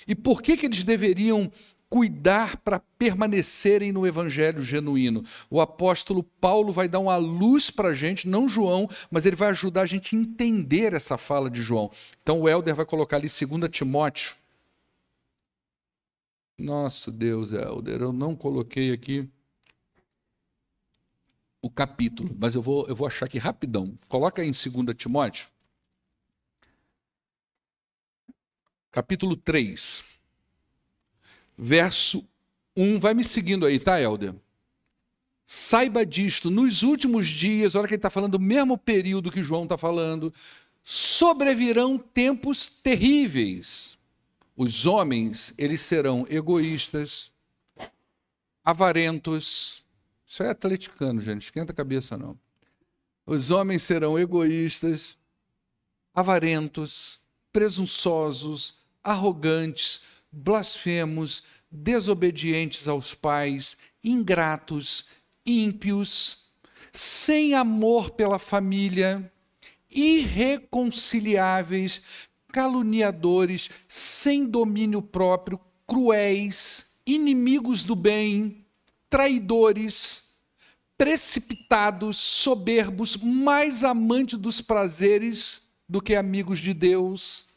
e 0.06 0.14
por 0.14 0.42
que, 0.42 0.56
que 0.56 0.66
eles 0.66 0.82
deveriam 0.82 1.50
cuidar 1.88 2.56
para 2.58 2.80
permanecerem 2.98 3.92
no 3.92 4.06
evangelho 4.06 4.62
genuíno? 4.62 5.22
O 5.50 5.60
apóstolo 5.60 6.22
Paulo 6.22 6.72
vai 6.72 6.88
dar 6.88 6.98
uma 6.98 7.16
luz 7.16 7.70
para 7.70 7.88
a 7.88 7.94
gente, 7.94 8.28
não 8.28 8.48
João, 8.48 8.88
mas 9.10 9.26
ele 9.26 9.36
vai 9.36 9.50
ajudar 9.50 9.82
a 9.82 9.86
gente 9.86 10.16
a 10.16 10.18
entender 10.18 10.94
essa 10.94 11.18
fala 11.18 11.50
de 11.50 11.62
João. 11.62 11.90
Então 12.22 12.40
o 12.40 12.48
Helder 12.48 12.74
vai 12.74 12.86
colocar 12.86 13.16
ali 13.16 13.28
2 13.28 13.70
Timóteo. 13.70 14.34
Nossa 16.58 17.10
Deus, 17.10 17.52
Helder, 17.52 18.02
eu 18.02 18.12
não 18.12 18.36
coloquei 18.36 18.92
aqui 18.92 19.28
o 21.60 21.70
capítulo, 21.70 22.36
mas 22.38 22.54
eu 22.54 22.62
vou, 22.62 22.86
eu 22.88 22.94
vou 22.94 23.06
achar 23.06 23.26
aqui 23.26 23.38
rapidão. 23.38 23.98
Coloca 24.08 24.42
aí 24.42 24.48
em 24.48 24.52
2 24.52 24.94
Timóteo. 24.96 25.52
capítulo 28.92 29.34
3, 29.34 30.04
verso 31.56 32.24
1. 32.76 33.00
Vai 33.00 33.14
me 33.14 33.24
seguindo 33.24 33.64
aí, 33.64 33.80
tá, 33.80 34.00
Helder? 34.00 34.34
Saiba 35.44 36.06
disto, 36.06 36.50
nos 36.50 36.82
últimos 36.82 37.26
dias, 37.26 37.74
olha 37.74 37.88
que 37.88 37.94
ele 37.94 37.98
está 37.98 38.10
falando 38.10 38.32
do 38.32 38.40
mesmo 38.40 38.78
período 38.78 39.30
que 39.30 39.42
João 39.42 39.64
está 39.64 39.76
falando, 39.76 40.32
sobrevirão 40.82 41.98
tempos 41.98 42.68
terríveis. 42.68 43.98
Os 44.56 44.86
homens, 44.86 45.54
eles 45.56 45.80
serão 45.80 46.26
egoístas, 46.28 47.32
avarentos. 48.64 49.84
Isso 50.26 50.42
é 50.42 50.50
atleticano, 50.50 51.20
gente, 51.20 51.42
esquenta 51.42 51.72
a 51.72 51.76
cabeça 51.76 52.16
não. 52.16 52.38
Os 53.24 53.50
homens 53.50 53.82
serão 53.82 54.18
egoístas, 54.18 55.16
avarentos, 56.14 57.20
presunçosos, 57.52 58.74
arrogantes, 59.02 60.02
blasfemos, 60.30 61.44
desobedientes 61.70 62.88
aos 62.88 63.14
pais, 63.14 63.76
ingratos, 64.04 65.06
ímpios, 65.46 66.50
sem 66.92 67.54
amor 67.54 68.10
pela 68.10 68.38
família, 68.38 69.32
irreconciliáveis, 69.90 72.02
caluniadores, 72.52 73.70
sem 73.88 74.44
domínio 74.44 75.00
próprio, 75.00 75.58
cruéis, 75.86 76.92
inimigos 77.06 77.82
do 77.82 77.96
bem, 77.96 78.64
traidores, 79.08 80.34
precipitados, 80.96 82.18
soberbos, 82.18 83.16
mais 83.16 83.82
amantes 83.82 84.38
dos 84.38 84.60
prazeres 84.60 85.62
do 85.88 86.00
que 86.00 86.14
amigos 86.14 86.60
de 86.60 86.72
Deus 86.74 87.50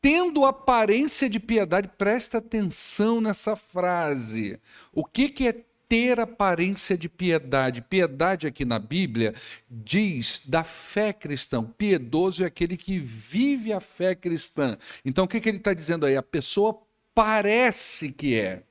tendo 0.00 0.46
aparência 0.46 1.28
de 1.28 1.38
piedade, 1.38 1.90
presta 1.98 2.38
atenção 2.38 3.20
nessa 3.20 3.54
frase. 3.54 4.58
O 4.92 5.04
que, 5.04 5.28
que 5.28 5.48
é 5.48 5.64
ter 5.90 6.20
aparência 6.20 6.96
de 6.96 7.08
piedade? 7.08 7.82
Piedade 7.82 8.46
aqui 8.46 8.64
na 8.64 8.78
Bíblia 8.78 9.34
diz 9.68 10.42
da 10.46 10.62
fé 10.62 11.12
cristã. 11.12 11.64
Piedoso 11.64 12.44
é 12.44 12.46
aquele 12.46 12.76
que 12.76 13.00
vive 13.00 13.72
a 13.72 13.80
fé 13.80 14.14
cristã. 14.14 14.78
Então 15.04 15.24
o 15.24 15.28
que, 15.28 15.40
que 15.40 15.48
ele 15.48 15.58
está 15.58 15.74
dizendo 15.74 16.06
aí? 16.06 16.16
A 16.16 16.22
pessoa 16.22 16.80
parece 17.12 18.12
que 18.12 18.38
é. 18.38 18.62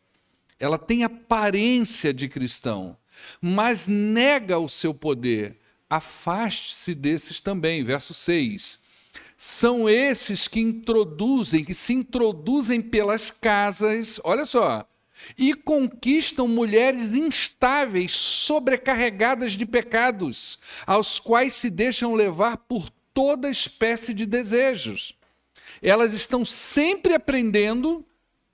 Ela 0.57 0.77
tem 0.77 1.03
aparência 1.03 2.13
de 2.13 2.29
cristão, 2.29 2.95
mas 3.41 3.85
nega 3.85 4.57
o 4.57 4.69
seu 4.69 4.93
poder. 4.93 5.57
Afaste-se 5.89 6.95
desses 6.95 7.41
também. 7.41 7.83
Verso 7.83 8.13
6 8.13 8.87
são 9.35 9.89
esses 9.89 10.49
que 10.49 10.59
introduzem, 10.59 11.63
que 11.63 11.73
se 11.73 11.93
introduzem 11.93 12.81
pelas 12.81 13.31
casas, 13.31 14.19
olha 14.25 14.45
só, 14.45 14.85
e 15.37 15.53
conquistam 15.53 16.47
mulheres 16.47 17.13
instáveis, 17.13 18.13
sobrecarregadas 18.13 19.53
de 19.53 19.65
pecados, 19.65 20.59
aos 20.85 21.19
quais 21.19 21.53
se 21.53 21.69
deixam 21.69 22.13
levar 22.13 22.57
por 22.57 22.89
toda 23.13 23.49
espécie 23.49 24.13
de 24.13 24.25
desejos. 24.25 25.13
Elas 25.81 26.13
estão 26.13 26.43
sempre 26.45 27.13
aprendendo, 27.13 28.05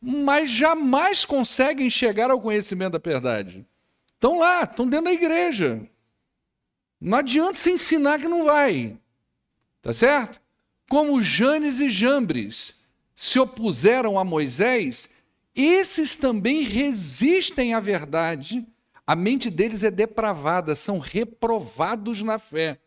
mas 0.01 0.49
jamais 0.49 1.25
conseguem 1.25 1.89
chegar 1.89 2.29
ao 2.29 2.41
conhecimento 2.41 2.93
da 2.93 2.99
verdade. 2.99 3.65
Estão 4.13 4.39
lá, 4.39 4.63
estão 4.63 4.87
dentro 4.87 5.05
da 5.05 5.13
igreja. 5.13 5.81
Não 6.99 7.17
adianta 7.17 7.55
se 7.55 7.71
ensinar 7.71 8.19
que 8.19 8.27
não 8.27 8.43
vai. 8.43 8.97
Tá 9.81 9.93
certo? 9.93 10.39
como 10.89 11.21
Janes 11.21 11.79
e 11.79 11.89
Jambres 11.89 12.75
se 13.15 13.39
opuseram 13.39 14.19
a 14.19 14.23
Moisés, 14.23 15.09
esses 15.55 16.15
também 16.15 16.63
resistem 16.63 17.73
à 17.73 17.79
verdade. 17.79 18.65
A 19.07 19.15
mente 19.15 19.49
deles 19.49 19.83
é 19.83 19.91
depravada, 19.91 20.75
são 20.75 20.99
reprovados 20.99 22.21
na 22.21 22.37
fé. 22.37 22.79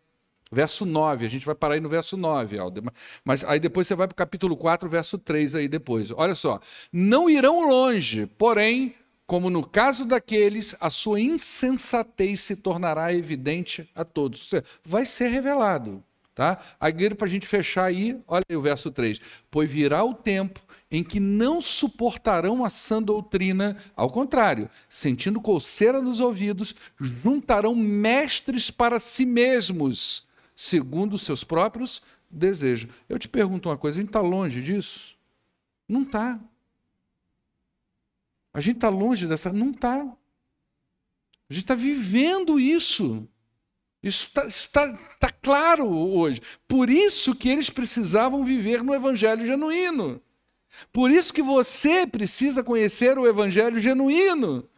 Verso 0.50 0.86
9, 0.86 1.26
a 1.26 1.28
gente 1.28 1.44
vai 1.44 1.54
parar 1.54 1.74
aí 1.74 1.80
no 1.80 1.88
verso 1.88 2.16
9, 2.16 2.58
Aldo. 2.58 2.92
Mas 3.24 3.44
aí 3.44 3.60
depois 3.60 3.86
você 3.86 3.94
vai 3.94 4.06
para 4.06 4.14
o 4.14 4.16
capítulo 4.16 4.56
4, 4.56 4.88
verso 4.88 5.18
3 5.18 5.54
aí 5.54 5.68
depois. 5.68 6.10
Olha 6.10 6.34
só. 6.34 6.58
Não 6.92 7.28
irão 7.28 7.68
longe, 7.68 8.26
porém, 8.26 8.94
como 9.26 9.50
no 9.50 9.66
caso 9.66 10.06
daqueles, 10.06 10.74
a 10.80 10.88
sua 10.88 11.20
insensatez 11.20 12.40
se 12.40 12.56
tornará 12.56 13.12
evidente 13.12 13.88
a 13.94 14.04
todos. 14.04 14.50
Vai 14.82 15.04
ser 15.04 15.28
revelado. 15.28 16.02
Tá? 16.34 16.56
Aí 16.80 17.14
para 17.14 17.26
a 17.26 17.30
gente 17.30 17.46
fechar 17.46 17.84
aí, 17.84 18.18
olha 18.26 18.44
aí 18.48 18.56
o 18.56 18.60
verso 18.60 18.90
3. 18.90 19.20
Pois 19.50 19.70
virá 19.70 20.02
o 20.04 20.14
tempo 20.14 20.60
em 20.90 21.04
que 21.04 21.20
não 21.20 21.60
suportarão 21.60 22.64
a 22.64 22.70
sã 22.70 23.02
doutrina, 23.02 23.76
ao 23.94 24.10
contrário, 24.10 24.70
sentindo 24.88 25.40
coceira 25.40 26.00
nos 26.00 26.20
ouvidos, 26.20 26.74
juntarão 26.98 27.74
mestres 27.74 28.70
para 28.70 28.98
si 28.98 29.26
mesmos 29.26 30.28
segundo 30.58 31.14
os 31.14 31.22
seus 31.22 31.44
próprios 31.44 32.02
desejos. 32.28 32.90
Eu 33.08 33.16
te 33.16 33.28
pergunto 33.28 33.68
uma 33.68 33.78
coisa: 33.78 33.98
a 33.98 34.00
gente 34.00 34.08
está 34.08 34.20
longe 34.20 34.60
disso? 34.60 35.16
Não 35.88 36.02
está. 36.02 36.40
A 38.52 38.60
gente 38.60 38.76
está 38.76 38.88
longe 38.88 39.26
dessa. 39.26 39.52
Não 39.52 39.70
está. 39.70 40.00
A 41.48 41.52
gente 41.52 41.62
está 41.62 41.76
vivendo 41.76 42.58
isso. 42.58 43.28
Isso 44.02 44.28
está 44.46 44.92
tá, 44.92 44.98
tá 45.20 45.30
claro 45.30 45.88
hoje. 45.88 46.40
Por 46.66 46.90
isso 46.90 47.34
que 47.34 47.48
eles 47.48 47.70
precisavam 47.70 48.44
viver 48.44 48.82
no 48.82 48.94
evangelho 48.94 49.46
genuíno. 49.46 50.20
Por 50.92 51.10
isso 51.10 51.32
que 51.32 51.42
você 51.42 52.06
precisa 52.06 52.62
conhecer 52.62 53.18
o 53.18 53.26
evangelho 53.26 53.78
genuíno. 53.78 54.68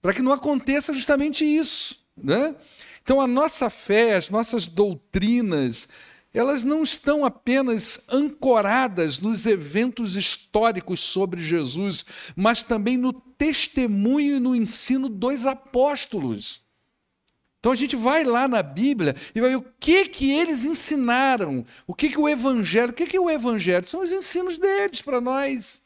Para 0.00 0.12
que 0.12 0.22
não 0.22 0.32
aconteça 0.32 0.92
justamente 0.92 1.44
isso. 1.44 1.98
Né? 2.16 2.54
Então, 3.02 3.20
a 3.20 3.26
nossa 3.26 3.70
fé, 3.70 4.16
as 4.16 4.30
nossas 4.30 4.66
doutrinas, 4.66 5.88
elas 6.34 6.62
não 6.62 6.82
estão 6.82 7.24
apenas 7.24 8.04
ancoradas 8.08 9.18
nos 9.18 9.44
eventos 9.44 10.16
históricos 10.16 11.00
sobre 11.00 11.40
Jesus, 11.40 12.04
mas 12.34 12.62
também 12.62 12.96
no 12.96 13.12
testemunho 13.12 14.36
e 14.36 14.40
no 14.40 14.56
ensino 14.56 15.08
dos 15.08 15.46
apóstolos. 15.46 16.61
Então 17.62 17.70
a 17.70 17.76
gente 17.76 17.94
vai 17.94 18.24
lá 18.24 18.48
na 18.48 18.60
Bíblia 18.60 19.14
e 19.32 19.40
vai 19.40 19.50
ver 19.50 19.56
o 19.56 19.64
que 19.78 20.06
que 20.06 20.32
eles 20.32 20.64
ensinaram, 20.64 21.64
o 21.86 21.94
que 21.94 22.08
que 22.08 22.18
o 22.18 22.28
evangelho, 22.28 22.90
o 22.90 22.92
que 22.92 23.06
que 23.06 23.16
é 23.16 23.20
o 23.20 23.30
evangelho? 23.30 23.88
São 23.88 24.02
os 24.02 24.10
ensinos 24.10 24.58
deles 24.58 25.00
para 25.00 25.20
nós. 25.20 25.80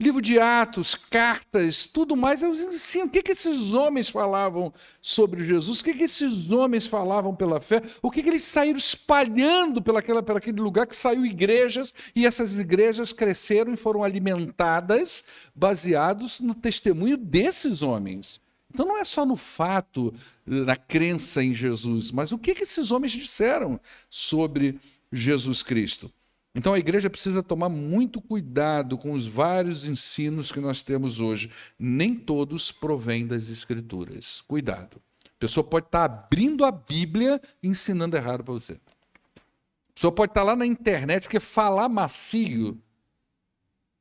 Livro 0.00 0.22
de 0.22 0.40
Atos, 0.40 0.94
cartas, 0.94 1.84
tudo 1.84 2.16
mais, 2.16 2.42
eu 2.42 2.54
ensino. 2.54 3.04
O 3.04 3.10
que, 3.10 3.22
que 3.22 3.32
esses 3.32 3.74
homens 3.74 4.08
falavam 4.08 4.72
sobre 5.02 5.44
Jesus? 5.44 5.82
O 5.82 5.84
que, 5.84 5.92
que 5.92 6.04
esses 6.04 6.50
homens 6.50 6.86
falavam 6.86 7.36
pela 7.36 7.60
fé? 7.60 7.82
O 8.00 8.10
que, 8.10 8.22
que 8.22 8.30
eles 8.30 8.44
saíram 8.44 8.78
espalhando 8.78 9.82
pelaquela, 9.82 10.22
pelaquele 10.22 10.62
lugar 10.62 10.86
que 10.86 10.96
saiu 10.96 11.26
igrejas 11.26 11.92
e 12.16 12.24
essas 12.24 12.58
igrejas 12.58 13.12
cresceram 13.12 13.74
e 13.74 13.76
foram 13.76 14.02
alimentadas 14.02 15.26
baseados 15.54 16.40
no 16.40 16.54
testemunho 16.54 17.18
desses 17.18 17.82
homens. 17.82 18.42
Então 18.74 18.86
não 18.86 18.98
é 18.98 19.04
só 19.04 19.24
no 19.24 19.36
fato, 19.36 20.12
na 20.44 20.74
crença 20.74 21.42
em 21.44 21.54
Jesus, 21.54 22.10
mas 22.10 22.32
o 22.32 22.38
que, 22.38 22.56
que 22.56 22.64
esses 22.64 22.90
homens 22.90 23.12
disseram 23.12 23.80
sobre 24.10 24.80
Jesus 25.12 25.62
Cristo. 25.62 26.12
Então 26.52 26.74
a 26.74 26.78
igreja 26.78 27.08
precisa 27.08 27.40
tomar 27.40 27.68
muito 27.68 28.20
cuidado 28.20 28.98
com 28.98 29.12
os 29.12 29.26
vários 29.26 29.86
ensinos 29.86 30.50
que 30.50 30.60
nós 30.60 30.82
temos 30.82 31.20
hoje. 31.20 31.50
Nem 31.78 32.16
todos 32.16 32.72
provêm 32.72 33.26
das 33.26 33.48
Escrituras. 33.48 34.40
Cuidado. 34.42 35.00
A 35.24 35.38
pessoa 35.38 35.64
pode 35.64 35.86
estar 35.86 36.04
abrindo 36.04 36.64
a 36.64 36.72
Bíblia 36.72 37.40
e 37.62 37.68
ensinando 37.68 38.16
errado 38.16 38.42
para 38.42 38.52
você. 38.52 38.72
A 38.72 39.92
pessoa 39.94 40.12
pode 40.12 40.30
estar 40.30 40.42
lá 40.42 40.56
na 40.56 40.66
internet, 40.66 41.24
porque 41.24 41.38
falar 41.40 41.88
macio. 41.88 42.80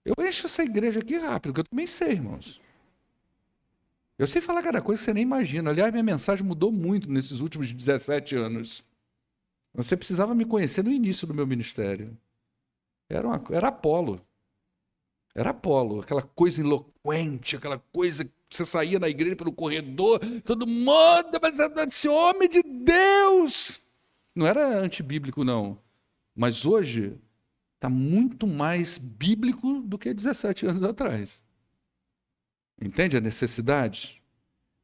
Eu 0.03 0.13
encho 0.25 0.47
essa 0.47 0.63
igreja 0.63 0.99
aqui 0.99 1.17
rápido, 1.17 1.53
porque 1.53 1.61
eu 1.61 1.69
também 1.69 1.87
sei, 1.87 2.11
irmãos. 2.13 2.59
Eu 4.17 4.27
sei 4.27 4.41
falar 4.41 4.61
cada 4.61 4.81
coisa 4.81 4.99
que 5.01 5.05
você 5.05 5.13
nem 5.13 5.23
imagina. 5.23 5.71
Aliás, 5.71 5.91
minha 5.91 6.03
mensagem 6.03 6.45
mudou 6.45 6.71
muito 6.71 7.09
nesses 7.11 7.39
últimos 7.39 7.71
17 7.71 8.35
anos. 8.35 8.83
Você 9.73 9.97
precisava 9.97 10.35
me 10.35 10.45
conhecer 10.45 10.83
no 10.83 10.91
início 10.91 11.25
do 11.25 11.33
meu 11.33 11.47
ministério. 11.47 12.15
Era, 13.09 13.27
uma, 13.27 13.43
era 13.49 13.69
Apolo. 13.69 14.21
Era 15.35 15.49
Apolo, 15.49 16.01
aquela 16.01 16.21
coisa 16.21 16.61
eloquente, 16.61 17.55
aquela 17.55 17.79
coisa 17.91 18.23
que 18.23 18.31
você 18.51 18.65
saía 18.65 18.99
na 18.99 19.09
igreja 19.09 19.35
pelo 19.35 19.51
corredor, 19.51 20.19
todo 20.45 20.67
mundo, 20.67 21.39
mas 21.41 21.59
esse 21.59 22.07
homem 22.07 22.47
de 22.47 22.61
Deus. 22.61 23.81
Não 24.35 24.45
era 24.45 24.77
antibíblico, 24.77 25.43
não. 25.43 25.79
Mas 26.35 26.65
hoje 26.65 27.17
está 27.75 27.89
muito 27.89 28.45
mais 28.45 28.99
bíblico 28.99 29.81
do 29.81 29.97
que 29.97 30.13
17 30.13 30.67
anos 30.67 30.83
atrás. 30.83 31.41
Entende 32.81 33.17
a 33.17 33.21
necessidade? 33.21 34.21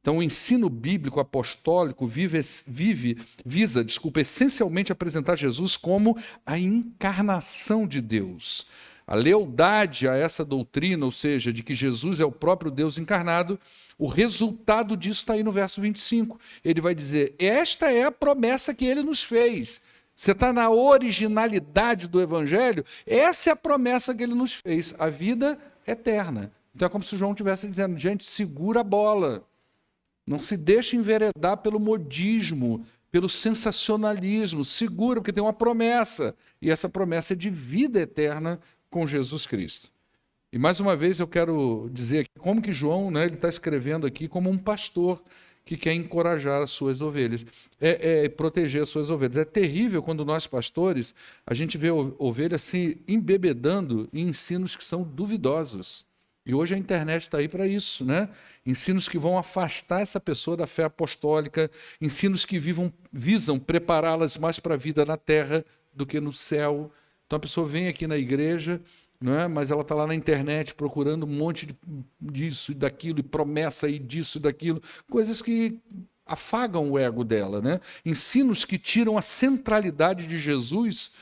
Então, 0.00 0.18
o 0.18 0.22
ensino 0.22 0.70
bíblico 0.70 1.20
apostólico 1.20 2.06
vive, 2.06 2.40
vive, 2.66 3.18
visa, 3.44 3.84
desculpa, 3.84 4.20
essencialmente 4.20 4.90
apresentar 4.90 5.36
Jesus 5.36 5.76
como 5.76 6.16
a 6.44 6.58
encarnação 6.58 7.86
de 7.86 8.00
Deus. 8.00 8.66
A 9.06 9.14
lealdade 9.14 10.08
a 10.08 10.14
essa 10.14 10.44
doutrina, 10.44 11.04
ou 11.04 11.10
seja, 11.10 11.52
de 11.52 11.62
que 11.62 11.74
Jesus 11.74 12.18
é 12.18 12.24
o 12.24 12.32
próprio 12.32 12.70
Deus 12.70 12.96
encarnado, 12.96 13.58
o 13.98 14.06
resultado 14.06 14.96
disso 14.96 15.20
está 15.20 15.34
aí 15.34 15.42
no 15.42 15.52
verso 15.52 15.80
25. 15.80 16.40
Ele 16.64 16.80
vai 16.80 16.94
dizer: 16.94 17.34
Esta 17.38 17.92
é 17.92 18.04
a 18.04 18.12
promessa 18.12 18.72
que 18.72 18.86
ele 18.86 19.02
nos 19.02 19.22
fez. 19.22 19.82
Você 20.14 20.32
está 20.32 20.52
na 20.52 20.70
originalidade 20.70 22.06
do 22.06 22.20
Evangelho? 22.20 22.84
Essa 23.06 23.50
é 23.50 23.52
a 23.52 23.56
promessa 23.56 24.14
que 24.14 24.22
ele 24.22 24.34
nos 24.34 24.54
fez, 24.54 24.94
a 24.98 25.08
vida 25.08 25.58
eterna. 25.86 26.50
Então 26.74 26.86
é 26.86 26.88
como 26.90 27.04
se 27.04 27.16
João 27.16 27.32
estivesse 27.32 27.68
dizendo: 27.68 27.96
gente, 27.98 28.24
segura 28.24 28.80
a 28.80 28.84
bola. 28.84 29.44
Não 30.26 30.38
se 30.38 30.56
deixe 30.56 30.96
enveredar 30.96 31.56
pelo 31.56 31.80
modismo, 31.80 32.84
pelo 33.10 33.28
sensacionalismo. 33.28 34.64
Segura, 34.64 35.20
porque 35.20 35.32
tem 35.32 35.42
uma 35.42 35.52
promessa. 35.52 36.34
E 36.62 36.70
essa 36.70 36.88
promessa 36.88 37.32
é 37.32 37.36
de 37.36 37.50
vida 37.50 38.00
eterna 38.00 38.60
com 38.88 39.06
Jesus 39.06 39.46
Cristo. 39.46 39.88
E 40.52 40.58
mais 40.58 40.80
uma 40.80 40.96
vez 40.96 41.20
eu 41.20 41.28
quero 41.28 41.88
dizer 41.92 42.26
como 42.38 42.60
que 42.60 42.72
João 42.72 43.10
né, 43.10 43.26
está 43.26 43.48
escrevendo 43.48 44.06
aqui 44.06 44.26
como 44.26 44.50
um 44.50 44.58
pastor 44.58 45.22
que 45.64 45.76
quer 45.76 45.92
encorajar 45.92 46.60
as 46.60 46.70
suas 46.70 47.00
ovelhas, 47.00 47.46
é, 47.80 48.24
é, 48.24 48.28
proteger 48.28 48.82
as 48.82 48.88
suas 48.88 49.10
ovelhas. 49.10 49.36
É 49.36 49.44
terrível 49.44 50.02
quando 50.02 50.24
nós, 50.24 50.46
pastores, 50.46 51.14
a 51.46 51.54
gente 51.54 51.78
vê 51.78 51.90
ovelhas 51.90 52.62
se 52.62 53.00
embebedando 53.06 54.08
em 54.12 54.28
ensinos 54.28 54.74
que 54.74 54.84
são 54.84 55.04
duvidosos. 55.04 56.04
E 56.44 56.54
hoje 56.54 56.74
a 56.74 56.78
internet 56.78 57.22
está 57.22 57.38
aí 57.38 57.48
para 57.48 57.66
isso, 57.66 58.04
né? 58.04 58.28
Ensinos 58.64 59.08
que 59.08 59.18
vão 59.18 59.36
afastar 59.36 60.00
essa 60.00 60.18
pessoa 60.18 60.56
da 60.56 60.66
fé 60.66 60.84
apostólica, 60.84 61.70
ensinos 62.00 62.44
que 62.44 62.58
vivam, 62.58 62.92
visam 63.12 63.58
prepará-las 63.58 64.36
mais 64.36 64.58
para 64.58 64.74
a 64.74 64.78
vida 64.78 65.04
na 65.04 65.16
terra 65.16 65.64
do 65.92 66.06
que 66.06 66.18
no 66.18 66.32
céu. 66.32 66.90
Então 67.26 67.36
a 67.36 67.40
pessoa 67.40 67.66
vem 67.66 67.88
aqui 67.88 68.06
na 68.06 68.16
igreja, 68.16 68.80
não 69.20 69.38
é? 69.38 69.46
mas 69.46 69.70
ela 69.70 69.82
está 69.82 69.94
lá 69.94 70.06
na 70.06 70.14
internet 70.14 70.74
procurando 70.74 71.24
um 71.24 71.28
monte 71.28 71.66
de, 71.66 71.76
disso 72.20 72.72
e 72.72 72.74
daquilo, 72.74 73.20
e 73.20 73.22
promessa 73.22 73.88
e 73.88 73.98
disso 73.98 74.38
e 74.38 74.40
daquilo, 74.40 74.82
coisas 75.10 75.42
que 75.42 75.78
afagam 76.24 76.90
o 76.90 76.98
ego 76.98 77.22
dela. 77.22 77.60
Né? 77.60 77.80
Ensinos 78.04 78.64
que 78.64 78.78
tiram 78.78 79.18
a 79.18 79.22
centralidade 79.22 80.26
de 80.26 80.38
Jesus 80.38 81.12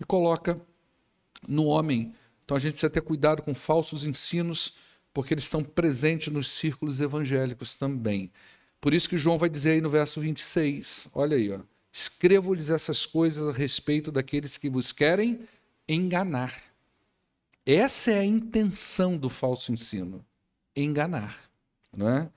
e 0.00 0.04
coloca 0.04 0.60
no 1.46 1.64
homem 1.64 2.14
então 2.48 2.56
a 2.56 2.60
gente 2.60 2.72
precisa 2.72 2.88
ter 2.88 3.02
cuidado 3.02 3.42
com 3.42 3.54
falsos 3.54 4.06
ensinos, 4.06 4.76
porque 5.12 5.34
eles 5.34 5.44
estão 5.44 5.62
presentes 5.62 6.32
nos 6.32 6.50
círculos 6.50 6.98
evangélicos 6.98 7.74
também. 7.74 8.32
Por 8.80 8.94
isso 8.94 9.06
que 9.06 9.18
João 9.18 9.36
vai 9.36 9.50
dizer 9.50 9.72
aí 9.72 9.82
no 9.82 9.90
verso 9.90 10.18
26, 10.18 11.08
olha 11.12 11.36
aí, 11.36 11.52
ó, 11.52 11.60
escrevo-lhes 11.92 12.70
essas 12.70 13.04
coisas 13.04 13.46
a 13.46 13.52
respeito 13.52 14.10
daqueles 14.10 14.56
que 14.56 14.70
vos 14.70 14.92
querem 14.92 15.40
enganar. 15.86 16.54
Essa 17.66 18.12
é 18.12 18.20
a 18.20 18.24
intenção 18.24 19.18
do 19.18 19.28
falso 19.28 19.70
ensino, 19.70 20.24
enganar, 20.74 21.36
não 21.94 22.08
é? 22.08 22.30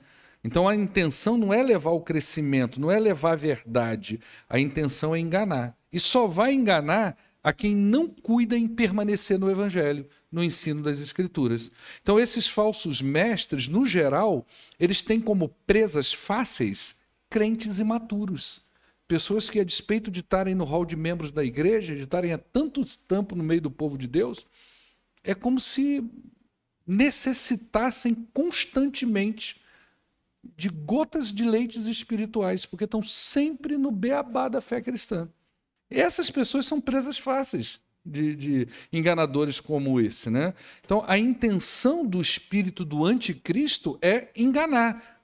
Então 0.43 0.67
a 0.67 0.75
intenção 0.75 1.37
não 1.37 1.53
é 1.53 1.63
levar 1.63 1.91
o 1.91 2.01
crescimento, 2.01 2.81
não 2.81 2.91
é 2.91 2.99
levar 2.99 3.31
a 3.31 3.37
verdade, 3.37 4.19
a 4.49 4.59
intenção 4.59 5.15
é 5.15 5.19
enganar. 5.19 5.73
E 5.89 6.01
só 6.01 6.27
vai 6.27 6.51
enganar 6.51 7.15
a 7.43 7.51
quem 7.51 7.75
não 7.75 8.07
cuida 8.07 8.57
em 8.57 8.67
permanecer 8.67 9.39
no 9.39 9.49
Evangelho, 9.49 10.07
no 10.31 10.43
ensino 10.43 10.83
das 10.83 10.99
Escrituras. 10.99 11.71
Então, 12.01 12.19
esses 12.19 12.47
falsos 12.47 13.01
mestres, 13.01 13.67
no 13.67 13.85
geral, 13.85 14.45
eles 14.79 15.01
têm 15.01 15.19
como 15.19 15.49
presas 15.65 16.13
fáceis 16.13 16.95
crentes 17.29 17.79
imaturos. 17.79 18.61
Pessoas 19.07 19.49
que, 19.49 19.59
a 19.59 19.63
despeito 19.63 20.11
de 20.11 20.19
estarem 20.19 20.53
no 20.53 20.63
hall 20.63 20.85
de 20.85 20.95
membros 20.95 21.31
da 21.31 21.43
igreja, 21.43 21.95
de 21.95 22.03
estarem 22.03 22.31
há 22.31 22.37
tanto 22.37 22.83
tempo 23.07 23.35
no 23.35 23.43
meio 23.43 23.61
do 23.61 23.71
povo 23.71 23.97
de 23.97 24.07
Deus, 24.07 24.45
é 25.23 25.33
como 25.33 25.59
se 25.59 26.03
necessitassem 26.85 28.13
constantemente 28.33 29.61
de 30.55 30.69
gotas 30.69 31.31
de 31.31 31.43
leites 31.43 31.85
espirituais, 31.85 32.65
porque 32.65 32.85
estão 32.85 33.01
sempre 33.01 33.77
no 33.77 33.91
beabá 33.91 34.47
da 34.47 34.61
fé 34.61 34.81
cristã. 34.81 35.29
Essas 35.91 36.29
pessoas 36.29 36.65
são 36.65 36.79
presas 36.79 37.17
fáceis 37.17 37.79
de, 38.05 38.35
de, 38.35 38.67
enganadores 38.91 39.59
como 39.59 39.99
esse. 39.99 40.29
Né? 40.29 40.53
Então, 40.83 41.03
a 41.07 41.17
intenção 41.17 42.05
do 42.05 42.21
espírito 42.21 42.83
do 42.85 43.05
anticristo 43.05 43.97
é 44.01 44.29
enganar. 44.35 45.21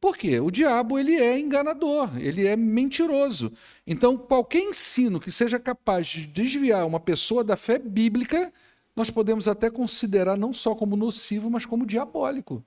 Por 0.00 0.16
quê? 0.16 0.38
O 0.40 0.50
diabo 0.50 0.98
ele 0.98 1.16
é 1.16 1.38
enganador, 1.38 2.18
ele 2.18 2.46
é 2.46 2.54
mentiroso. 2.54 3.52
Então, 3.86 4.16
qualquer 4.16 4.60
ensino 4.60 5.18
que 5.18 5.32
seja 5.32 5.58
capaz 5.58 6.06
de 6.06 6.26
desviar 6.26 6.86
uma 6.86 7.00
pessoa 7.00 7.42
da 7.42 7.56
fé 7.56 7.78
bíblica, 7.78 8.52
nós 8.94 9.10
podemos 9.10 9.48
até 9.48 9.70
considerar 9.70 10.36
não 10.36 10.52
só 10.52 10.74
como 10.74 10.96
nocivo, 10.96 11.50
mas 11.50 11.64
como 11.64 11.86
diabólico. 11.86 12.64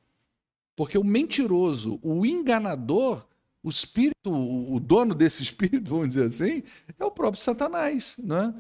Porque 0.76 0.98
o 0.98 1.04
mentiroso, 1.04 2.00
o 2.02 2.26
enganador, 2.26 3.26
o 3.64 3.70
espírito, 3.70 4.32
o 4.32 4.80
dono 4.80 5.14
desse 5.14 5.42
espírito, 5.44 5.90
vamos 5.90 6.10
dizer 6.10 6.26
assim, 6.26 6.64
é 6.98 7.06
o 7.06 7.12
próprio 7.12 7.42
Satanás. 7.42 8.16
Né? 8.18 8.54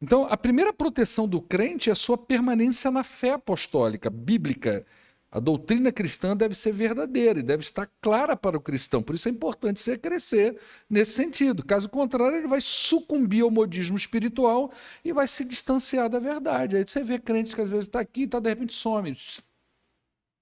Então, 0.00 0.26
a 0.28 0.36
primeira 0.36 0.72
proteção 0.72 1.28
do 1.28 1.40
crente 1.40 1.88
é 1.88 1.92
a 1.92 1.96
sua 1.96 2.18
permanência 2.18 2.90
na 2.90 3.04
fé 3.04 3.32
apostólica, 3.32 4.10
bíblica. 4.10 4.84
A 5.30 5.40
doutrina 5.40 5.90
cristã 5.90 6.36
deve 6.36 6.54
ser 6.54 6.72
verdadeira 6.72 7.40
e 7.40 7.42
deve 7.42 7.62
estar 7.62 7.90
clara 8.02 8.36
para 8.36 8.54
o 8.54 8.60
cristão. 8.60 9.02
Por 9.02 9.14
isso 9.14 9.28
é 9.28 9.30
importante 9.30 9.80
você 9.80 9.96
crescer 9.96 10.58
nesse 10.90 11.12
sentido. 11.12 11.64
Caso 11.64 11.88
contrário, 11.88 12.36
ele 12.36 12.46
vai 12.46 12.60
sucumbir 12.60 13.42
ao 13.42 13.50
modismo 13.50 13.96
espiritual 13.96 14.70
e 15.02 15.10
vai 15.10 15.26
se 15.26 15.42
distanciar 15.46 16.10
da 16.10 16.18
verdade. 16.18 16.76
Aí 16.76 16.84
você 16.86 17.02
vê 17.02 17.18
crentes 17.18 17.54
que 17.54 17.62
às 17.62 17.70
vezes 17.70 17.86
está 17.86 18.00
aqui 18.00 18.24
e 18.24 18.26
tá, 18.26 18.38
de 18.40 18.50
repente 18.50 18.74
some. 18.74 19.16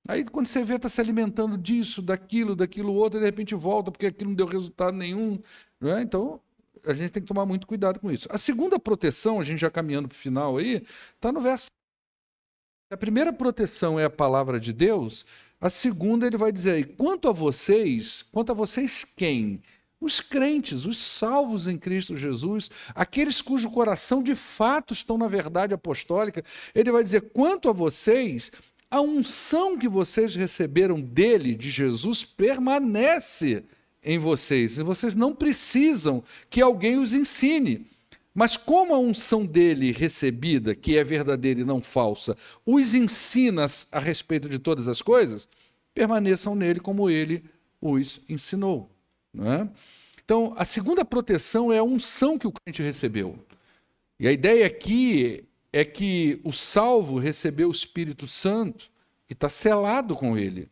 Aí 0.08 0.24
quando 0.24 0.46
você 0.46 0.62
vê, 0.64 0.74
está 0.74 0.88
se 0.88 1.00
alimentando 1.00 1.56
disso, 1.56 2.02
daquilo, 2.02 2.56
daquilo 2.56 2.92
outro, 2.94 3.18
e 3.18 3.20
de 3.20 3.26
repente 3.26 3.54
volta 3.54 3.90
porque 3.90 4.06
aquilo 4.06 4.30
não 4.30 4.36
deu 4.36 4.46
resultado 4.46 4.96
nenhum. 4.96 5.38
Né? 5.80 6.02
Então, 6.02 6.40
a 6.84 6.94
gente 6.94 7.10
tem 7.10 7.22
que 7.22 7.28
tomar 7.28 7.46
muito 7.46 7.66
cuidado 7.66 8.00
com 8.00 8.10
isso. 8.10 8.28
A 8.30 8.38
segunda 8.38 8.78
proteção, 8.78 9.38
a 9.38 9.42
gente 9.42 9.60
já 9.60 9.70
caminhando 9.70 10.08
para 10.08 10.16
o 10.16 10.18
final 10.18 10.56
aí, 10.56 10.82
está 11.14 11.30
no 11.30 11.40
verso. 11.40 11.66
A 12.90 12.96
primeira 12.96 13.32
proteção 13.32 14.00
é 14.00 14.04
a 14.04 14.10
palavra 14.10 14.58
de 14.58 14.72
Deus, 14.72 15.24
a 15.60 15.68
segunda 15.68 16.26
ele 16.26 16.36
vai 16.36 16.50
dizer 16.50 16.72
aí, 16.72 16.84
quanto 16.84 17.28
a 17.28 17.32
vocês, 17.32 18.24
quanto 18.32 18.50
a 18.50 18.54
vocês 18.54 19.04
quem? 19.04 19.62
Os 20.00 20.18
crentes, 20.18 20.86
os 20.86 20.96
salvos 20.98 21.68
em 21.68 21.76
Cristo 21.76 22.16
Jesus, 22.16 22.70
aqueles 22.94 23.42
cujo 23.42 23.70
coração 23.70 24.22
de 24.22 24.34
fato 24.34 24.94
estão 24.94 25.18
na 25.18 25.28
verdade 25.28 25.74
apostólica, 25.74 26.42
ele 26.74 26.90
vai 26.90 27.02
dizer: 27.02 27.30
quanto 27.32 27.68
a 27.68 27.72
vocês, 27.72 28.50
a 28.90 29.00
unção 29.00 29.79
que 29.79 29.88
vocês 29.88 30.35
receberam 30.35 31.00
dele, 31.00 31.55
de 31.55 31.70
Jesus, 31.70 32.24
permanece 32.24 33.62
em 34.03 34.18
vocês. 34.18 34.79
E 34.79 34.83
vocês 34.83 35.14
não 35.14 35.35
precisam 35.35 36.24
que 36.48 36.61
alguém 36.61 36.98
os 36.98 37.14
ensine. 37.14 37.87
Mas 38.35 38.57
como 38.57 38.94
a 38.94 38.98
unção 38.98 39.46
dele 39.46 39.92
recebida, 39.92 40.74
que 40.74 40.96
é 40.96 41.05
verdadeira 41.05 41.61
e 41.61 41.64
não 41.64 41.83
falsa, 41.83 42.37
os 42.66 42.94
ensina 42.94 43.66
a 43.92 43.98
respeito 43.98 44.48
de 44.48 44.59
todas 44.59 44.88
as 44.88 45.00
coisas, 45.03 45.48
permaneçam 45.94 46.55
nele 46.55 46.81
como 46.81 47.09
ele 47.09 47.44
os 47.81 48.20
ensinou. 48.29 48.90
É? 49.37 49.68
Então, 50.24 50.53
a 50.57 50.64
segunda 50.64 51.05
proteção 51.05 51.72
é 51.72 51.79
a 51.79 51.85
unção 51.85 52.38
que 52.38 52.46
o 52.46 52.53
crente 52.53 52.83
recebeu. 52.83 53.38
E 54.18 54.29
a 54.29 54.33
ideia 54.33 54.66
aqui 54.66 55.44
é 55.72 55.85
que 55.85 56.40
o 56.44 56.52
salvo 56.52 57.18
recebeu 57.18 57.68
o 57.68 57.72
Espírito 57.72 58.26
Santo 58.26 58.90
e 59.28 59.33
está 59.33 59.48
selado 59.48 60.14
com 60.14 60.37
ele. 60.37 60.68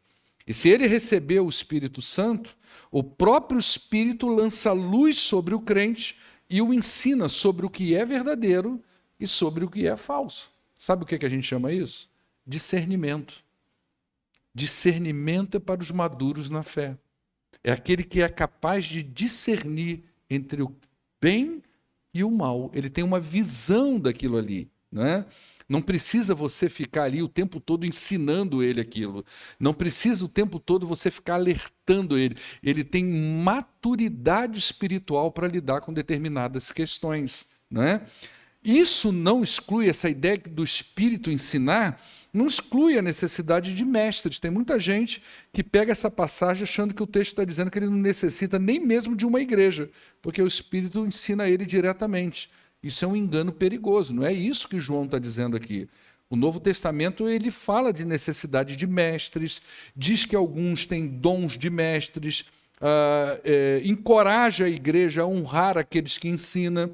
E 0.47 0.55
se 0.55 0.69
ele 0.69 0.87
recebeu 0.87 1.47
o 1.47 1.51
Espírito 1.51 2.01
Santo, 2.01 2.57
o 2.91 3.03
próprio 3.03 3.59
Espírito 3.59 4.27
lança 4.27 4.73
luz 4.73 5.19
sobre 5.19 5.55
o 5.55 5.61
crente 5.61 6.17
e 6.49 6.63
o 6.63 6.73
ensina 6.73 7.29
sobre 7.29 7.67
o 7.67 7.71
que 7.71 7.95
é 7.95 8.05
verdadeiro 8.05 8.83
e 9.21 9.27
sobre 9.27 9.65
o 9.65 9.71
que 9.71 9.87
é 9.87 9.97
falso. 9.97 10.51
Sabe 10.79 11.03
o 11.03 11.07
que 11.07 11.25
a 11.25 11.29
gente 11.29 11.47
chama 11.47 11.73
isso? 11.73 12.11
Discernimento. 12.47 13.45
Discernimento 14.55 15.57
é 15.57 15.61
para 15.61 15.83
os 15.83 15.91
maduros 15.91 16.51
na 16.51 16.63
fé. 16.63 16.97
É 17.63 17.71
aquele 17.71 18.03
que 18.03 18.23
é 18.23 18.29
capaz 18.29 18.87
de 18.87 19.03
discernir 19.03 20.05
entre 20.31 20.63
o 20.63 20.75
bem 21.21 21.63
e 22.15 22.25
o 22.25 22.31
mal. 22.31 22.71
Ele 22.73 22.89
tem 22.89 23.05
uma 23.05 23.21
visão 23.21 24.01
daquilo 24.01 24.39
ali. 24.39 24.71
Não 24.91 25.05
é? 25.05 25.27
Não 25.69 25.83
precisa 25.83 26.35
você 26.35 26.69
ficar 26.69 27.05
ali 27.05 27.23
o 27.23 27.29
tempo 27.29 27.61
todo 27.61 27.85
ensinando 27.85 28.63
ele 28.63 28.81
aquilo. 28.81 29.25
Não 29.61 29.75
precisa 29.75 30.25
o 30.25 30.29
tempo 30.29 30.59
todo 30.59 30.87
você 30.87 31.11
ficar 31.11 31.35
alertando 31.35 32.17
ele. 32.17 32.37
Ele 32.63 32.83
tem 32.83 33.05
maturidade 33.05 34.59
espiritual 34.59 35.31
para 35.31 35.47
lidar 35.47 35.83
com 35.83 35.93
determinadas 35.93 36.73
questões. 36.73 37.51
Não 37.71 37.83
é? 37.83 38.03
Isso 38.65 39.13
não 39.13 39.43
exclui 39.43 39.89
essa 39.89 40.09
ideia 40.09 40.39
do 40.39 40.65
espírito 40.65 41.31
ensinar, 41.31 42.03
não 42.33 42.47
exclui 42.47 42.99
a 42.99 43.03
necessidade 43.03 43.75
de 43.75 43.85
mestres. 43.85 44.41
Tem 44.41 44.51
muita 44.51 44.79
gente 44.79 45.23
que 45.53 45.63
pega 45.63 45.93
essa 45.93 46.11
passagem 46.11 46.65
achando 46.65 46.93
que 46.93 47.03
o 47.03 47.07
texto 47.07 47.33
está 47.33 47.45
dizendo 47.45 47.71
que 47.71 47.79
ele 47.79 47.89
não 47.89 47.97
necessita 47.97 48.59
nem 48.59 48.81
mesmo 48.81 49.15
de 49.15 49.25
uma 49.25 49.41
igreja, 49.41 49.89
porque 50.21 50.43
o 50.43 50.47
espírito 50.47 51.07
ensina 51.07 51.49
ele 51.49 51.65
diretamente. 51.65 52.51
Isso 52.83 53.05
é 53.05 53.09
um 53.09 53.17
engano 53.17 53.53
perigoso, 53.53 54.15
não 54.15 54.25
é 54.25 54.33
isso 54.33 54.69
que 54.69 54.79
João 54.79 55.05
está 55.05 55.19
dizendo 55.19 55.57
aqui. 55.57 55.89
O 56.31 56.37
Novo 56.37 56.61
Testamento 56.61 57.29
ele 57.29 57.51
fala 57.51 57.93
de 57.93 58.05
necessidade 58.05 58.77
de 58.77 58.87
mestres, 58.87 59.63
diz 59.97 60.25
que 60.25 60.37
alguns 60.37 60.85
têm 60.85 61.07
dons 61.07 61.57
de 61.57 61.71
mestres, 61.71 62.41
uh, 62.81 63.41
é, 63.45 63.81
encoraja 63.85 64.67
a 64.67 64.69
igreja 64.69 65.23
a 65.23 65.27
honrar 65.27 65.79
aqueles 65.79 66.19
que 66.19 66.29
ensina. 66.29 66.91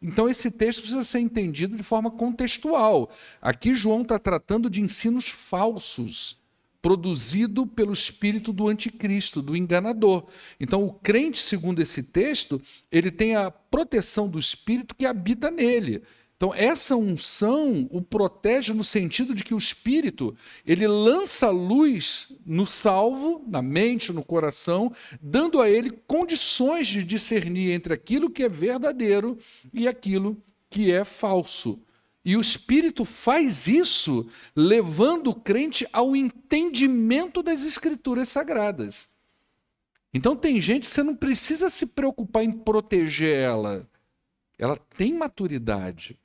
Então, 0.00 0.28
esse 0.28 0.50
texto 0.50 0.82
precisa 0.82 1.02
ser 1.02 1.18
entendido 1.18 1.76
de 1.76 1.82
forma 1.82 2.10
contextual. 2.10 3.10
Aqui, 3.42 3.74
João 3.74 4.02
está 4.02 4.18
tratando 4.18 4.70
de 4.70 4.80
ensinos 4.80 5.28
falsos 5.28 6.38
produzido 6.80 7.66
pelo 7.66 7.92
espírito 7.92 8.52
do 8.52 8.68
anticristo, 8.68 9.42
do 9.42 9.56
enganador. 9.56 10.26
Então, 10.60 10.84
o 10.84 10.92
crente, 10.92 11.38
segundo 11.38 11.80
esse 11.80 12.02
texto, 12.04 12.60
ele 12.90 13.10
tem 13.10 13.34
a 13.34 13.50
proteção 13.50 14.28
do 14.28 14.38
espírito 14.38 14.94
que 14.94 15.06
habita 15.06 15.50
nele. 15.50 16.02
Então, 16.38 16.54
essa 16.54 16.94
unção 16.94 17.88
o 17.90 18.00
protege 18.00 18.72
no 18.72 18.84
sentido 18.84 19.34
de 19.34 19.42
que 19.42 19.52
o 19.52 19.58
espírito, 19.58 20.36
ele 20.64 20.86
lança 20.86 21.50
luz 21.50 22.32
no 22.46 22.64
salvo, 22.64 23.44
na 23.48 23.60
mente, 23.60 24.12
no 24.12 24.24
coração, 24.24 24.92
dando 25.20 25.60
a 25.60 25.68
ele 25.68 25.90
condições 26.06 26.86
de 26.86 27.02
discernir 27.02 27.72
entre 27.72 27.92
aquilo 27.92 28.30
que 28.30 28.44
é 28.44 28.48
verdadeiro 28.48 29.36
e 29.74 29.88
aquilo 29.88 30.40
que 30.70 30.92
é 30.92 31.02
falso. 31.02 31.82
E 32.24 32.36
o 32.36 32.40
Espírito 32.40 33.04
faz 33.04 33.66
isso 33.66 34.28
levando 34.54 35.28
o 35.28 35.34
crente 35.34 35.86
ao 35.92 36.14
entendimento 36.14 37.42
das 37.42 37.64
Escrituras 37.64 38.28
Sagradas. 38.28 39.08
Então 40.12 40.34
tem 40.34 40.60
gente 40.60 40.86
que 40.86 40.92
você 40.92 41.02
não 41.02 41.14
precisa 41.14 41.70
se 41.70 41.88
preocupar 41.88 42.42
em 42.42 42.52
proteger 42.52 43.36
ela. 43.36 43.88
Ela 44.58 44.76
tem 44.76 45.14
maturidade, 45.14 46.18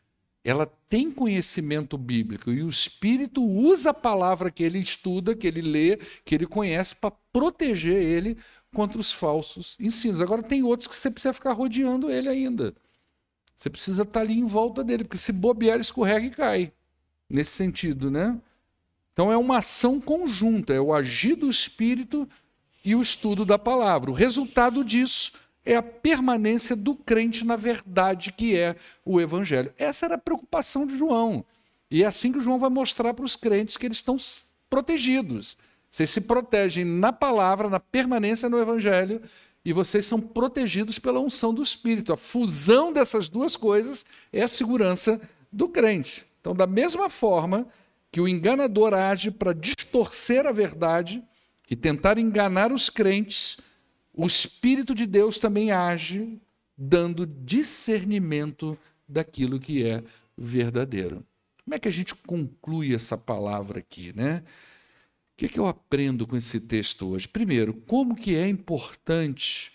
ela 0.43 0.65
tem 0.65 1.11
conhecimento 1.11 1.97
bíblico 1.97 2.51
e 2.51 2.63
o 2.63 2.69
Espírito 2.69 3.43
usa 3.43 3.91
a 3.91 3.93
palavra 3.93 4.49
que 4.49 4.63
ele 4.63 4.79
estuda, 4.79 5.35
que 5.35 5.47
ele 5.47 5.61
lê, 5.61 5.97
que 6.25 6.33
ele 6.35 6.47
conhece 6.47 6.95
para 6.95 7.11
proteger 7.31 8.01
ele 8.01 8.37
contra 8.73 8.99
os 8.99 9.11
falsos 9.11 9.77
ensinos. 9.79 10.19
Agora 10.19 10.41
tem 10.41 10.63
outros 10.63 10.87
que 10.87 10.95
você 10.95 11.11
precisa 11.11 11.33
ficar 11.33 11.53
rodeando 11.53 12.09
ele 12.09 12.27
ainda. 12.27 12.73
Você 13.55 13.69
precisa 13.69 14.03
estar 14.03 14.21
ali 14.21 14.37
em 14.37 14.45
volta 14.45 14.83
dele, 14.83 15.03
porque 15.03 15.17
se 15.17 15.31
bobear, 15.31 15.75
ele 15.75 15.81
escorrega 15.81 16.25
e 16.25 16.31
cai. 16.31 16.73
Nesse 17.29 17.51
sentido, 17.51 18.11
né? 18.11 18.39
Então 19.13 19.31
é 19.31 19.37
uma 19.37 19.57
ação 19.57 20.01
conjunta, 20.01 20.73
é 20.73 20.81
o 20.81 20.93
agir 20.93 21.35
do 21.35 21.49
Espírito 21.49 22.27
e 22.83 22.95
o 22.95 23.01
estudo 23.01 23.45
da 23.45 23.59
palavra. 23.59 24.09
O 24.09 24.13
resultado 24.13 24.83
disso 24.83 25.33
é 25.65 25.75
a 25.75 25.83
permanência 25.83 26.75
do 26.75 26.95
crente 26.95 27.45
na 27.45 27.55
verdade 27.55 28.31
que 28.31 28.57
é 28.57 28.75
o 29.05 29.21
Evangelho. 29.21 29.73
Essa 29.77 30.07
era 30.07 30.15
a 30.15 30.19
preocupação 30.19 30.85
de 30.85 30.97
João. 30.97 31.45
E 31.89 32.03
é 32.03 32.05
assim 32.05 32.31
que 32.31 32.41
João 32.41 32.59
vai 32.59 32.69
mostrar 32.69 33.13
para 33.13 33.23
os 33.23 33.35
crentes 33.35 33.77
que 33.77 33.85
eles 33.85 33.97
estão 33.97 34.17
protegidos. 34.69 35.55
Vocês 35.89 36.09
se 36.09 36.21
protegem 36.21 36.83
na 36.83 37.13
palavra, 37.13 37.69
na 37.69 37.79
permanência 37.79 38.49
no 38.49 38.59
Evangelho, 38.59 39.21
e 39.65 39.71
vocês 39.71 40.05
são 40.05 40.19
protegidos 40.19 40.99
pela 40.99 41.19
unção 41.19 41.53
do 41.53 41.63
Espírito. 41.63 42.11
A 42.11 42.17
fusão 42.17 42.91
dessas 42.91 43.29
duas 43.29 43.55
coisas 43.55 44.05
é 44.31 44.41
a 44.41 44.47
segurança 44.47 45.21
do 45.51 45.69
crente. 45.69 46.25
Então, 46.41 46.53
da 46.53 46.67
mesma 46.67 47.09
forma 47.09 47.67
que 48.11 48.19
o 48.19 48.27
enganador 48.27 48.93
age 48.93 49.31
para 49.31 49.53
distorcer 49.53 50.45
a 50.45 50.51
verdade 50.51 51.23
e 51.69 51.75
tentar 51.75 52.17
enganar 52.17 52.71
os 52.71 52.89
crentes, 52.89 53.57
o 54.13 54.25
Espírito 54.25 54.93
de 54.93 55.05
Deus 55.05 55.39
também 55.39 55.71
age 55.71 56.39
dando 56.77 57.25
discernimento 57.25 58.77
daquilo 59.07 59.59
que 59.59 59.85
é 59.85 60.03
verdadeiro. 60.37 61.25
Como 61.63 61.75
é 61.75 61.79
que 61.79 61.87
a 61.87 61.91
gente 61.91 62.13
conclui 62.13 62.93
essa 62.93 63.17
palavra 63.17 63.79
aqui, 63.79 64.13
né? 64.13 64.43
O 65.33 65.37
que, 65.37 65.47
que 65.47 65.59
eu 65.59 65.67
aprendo 65.67 66.27
com 66.27 66.35
esse 66.35 66.59
texto 66.59 67.09
hoje? 67.09 67.27
Primeiro, 67.27 67.73
como 67.73 68.15
que 68.15 68.35
é 68.35 68.47
importante 68.47 69.73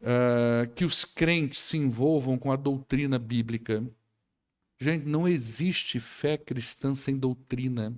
uh, 0.00 0.68
que 0.74 0.84
os 0.84 1.04
crentes 1.04 1.58
se 1.58 1.76
envolvam 1.76 2.38
com 2.38 2.50
a 2.50 2.56
doutrina 2.56 3.18
bíblica. 3.18 3.84
Gente, 4.78 5.06
não 5.06 5.28
existe 5.28 6.00
fé 6.00 6.38
cristã 6.38 6.94
sem 6.94 7.16
doutrina. 7.16 7.94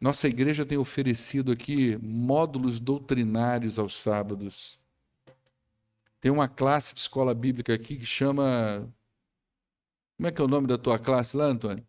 Nossa 0.00 0.28
igreja 0.28 0.66
tem 0.66 0.76
oferecido 0.76 1.52
aqui 1.52 1.96
módulos 1.98 2.80
doutrinários 2.80 3.78
aos 3.78 3.96
sábados. 3.96 4.80
Tem 6.20 6.30
uma 6.30 6.48
classe 6.48 6.94
de 6.94 7.00
escola 7.00 7.32
bíblica 7.32 7.72
aqui 7.72 7.96
que 7.96 8.06
chama. 8.06 8.92
Como 10.16 10.26
é 10.26 10.32
que 10.32 10.40
é 10.40 10.44
o 10.44 10.48
nome 10.48 10.66
da 10.66 10.76
tua 10.76 10.98
classe 10.98 11.36
lá, 11.36 11.44
Antônio? 11.44 11.86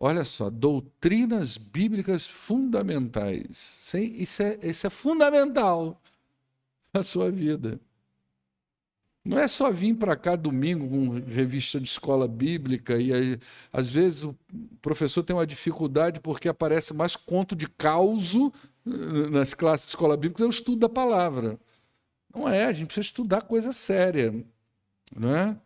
Olha 0.00 0.22
só, 0.22 0.48
doutrinas 0.48 1.56
bíblicas 1.56 2.26
fundamentais. 2.26 3.92
Isso 3.94 4.42
é, 4.42 4.58
isso 4.62 4.86
é 4.86 4.90
fundamental 4.90 6.00
na 6.94 7.02
sua 7.02 7.30
vida. 7.30 7.80
Não 9.24 9.38
é 9.38 9.48
só 9.48 9.70
vir 9.70 9.94
para 9.94 10.16
cá 10.16 10.36
domingo 10.36 10.88
com 10.88 11.10
revista 11.28 11.78
de 11.78 11.86
escola 11.88 12.26
bíblica 12.26 12.96
e 12.96 13.12
aí, 13.12 13.38
às 13.72 13.88
vezes 13.88 14.24
o 14.24 14.34
professor 14.80 15.22
tem 15.22 15.36
uma 15.36 15.46
dificuldade 15.46 16.20
porque 16.20 16.48
aparece 16.48 16.94
mais 16.94 17.14
conto 17.14 17.54
de 17.54 17.68
causo 17.68 18.52
nas 19.30 19.52
classes 19.52 19.86
de 19.86 19.90
escola 19.90 20.16
bíblica, 20.16 20.44
é 20.44 20.46
o 20.46 20.50
estudo 20.50 20.78
da 20.78 20.88
palavra. 20.88 21.58
Não 22.34 22.48
é, 22.48 22.66
a 22.66 22.72
gente 22.72 22.86
precisa 22.86 23.06
estudar 23.06 23.42
coisa 23.42 23.72
séria, 23.72 24.32
não 25.14 25.34
é? 25.34 25.56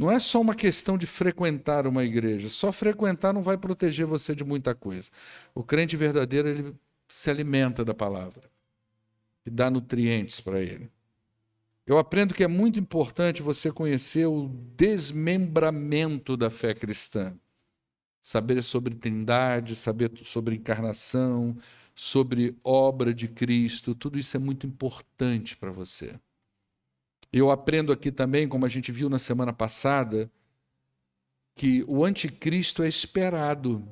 Não 0.00 0.10
é 0.10 0.18
só 0.18 0.40
uma 0.40 0.54
questão 0.54 0.96
de 0.96 1.06
frequentar 1.06 1.86
uma 1.86 2.02
igreja. 2.02 2.48
Só 2.48 2.72
frequentar 2.72 3.34
não 3.34 3.42
vai 3.42 3.58
proteger 3.58 4.06
você 4.06 4.34
de 4.34 4.42
muita 4.42 4.74
coisa. 4.74 5.10
O 5.54 5.62
crente 5.62 5.94
verdadeiro 5.94 6.48
ele 6.48 6.74
se 7.06 7.28
alimenta 7.28 7.84
da 7.84 7.92
palavra 7.92 8.50
e 9.44 9.50
dá 9.50 9.70
nutrientes 9.70 10.40
para 10.40 10.58
ele. 10.58 10.90
Eu 11.86 11.98
aprendo 11.98 12.32
que 12.32 12.42
é 12.42 12.48
muito 12.48 12.80
importante 12.80 13.42
você 13.42 13.70
conhecer 13.70 14.24
o 14.24 14.48
desmembramento 14.74 16.34
da 16.34 16.48
fé 16.48 16.72
cristã. 16.72 17.36
Saber 18.22 18.62
sobre 18.62 18.94
trindade, 18.94 19.76
saber 19.76 20.12
sobre 20.22 20.56
encarnação, 20.56 21.54
sobre 21.94 22.56
obra 22.64 23.12
de 23.12 23.28
Cristo, 23.28 23.94
tudo 23.94 24.18
isso 24.18 24.34
é 24.34 24.40
muito 24.40 24.66
importante 24.66 25.58
para 25.58 25.70
você. 25.70 26.18
Eu 27.32 27.50
aprendo 27.50 27.92
aqui 27.92 28.10
também, 28.10 28.48
como 28.48 28.66
a 28.66 28.68
gente 28.68 28.90
viu 28.90 29.08
na 29.08 29.18
semana 29.18 29.52
passada, 29.52 30.30
que 31.54 31.84
o 31.86 32.04
anticristo 32.04 32.82
é 32.82 32.88
esperado, 32.88 33.86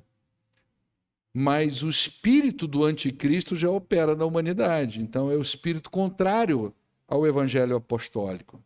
mas 1.33 1.83
o 1.83 1.89
espírito 1.89 2.67
do 2.67 2.85
anticristo 2.85 3.55
já 3.55 3.71
opera 3.71 4.17
na 4.17 4.25
humanidade. 4.25 5.01
Então 5.01 5.31
é 5.31 5.37
o 5.37 5.41
espírito 5.41 5.91
contrário 5.91 6.75
ao 7.07 7.27
evangelho 7.27 7.77
apostólico. 7.77 8.63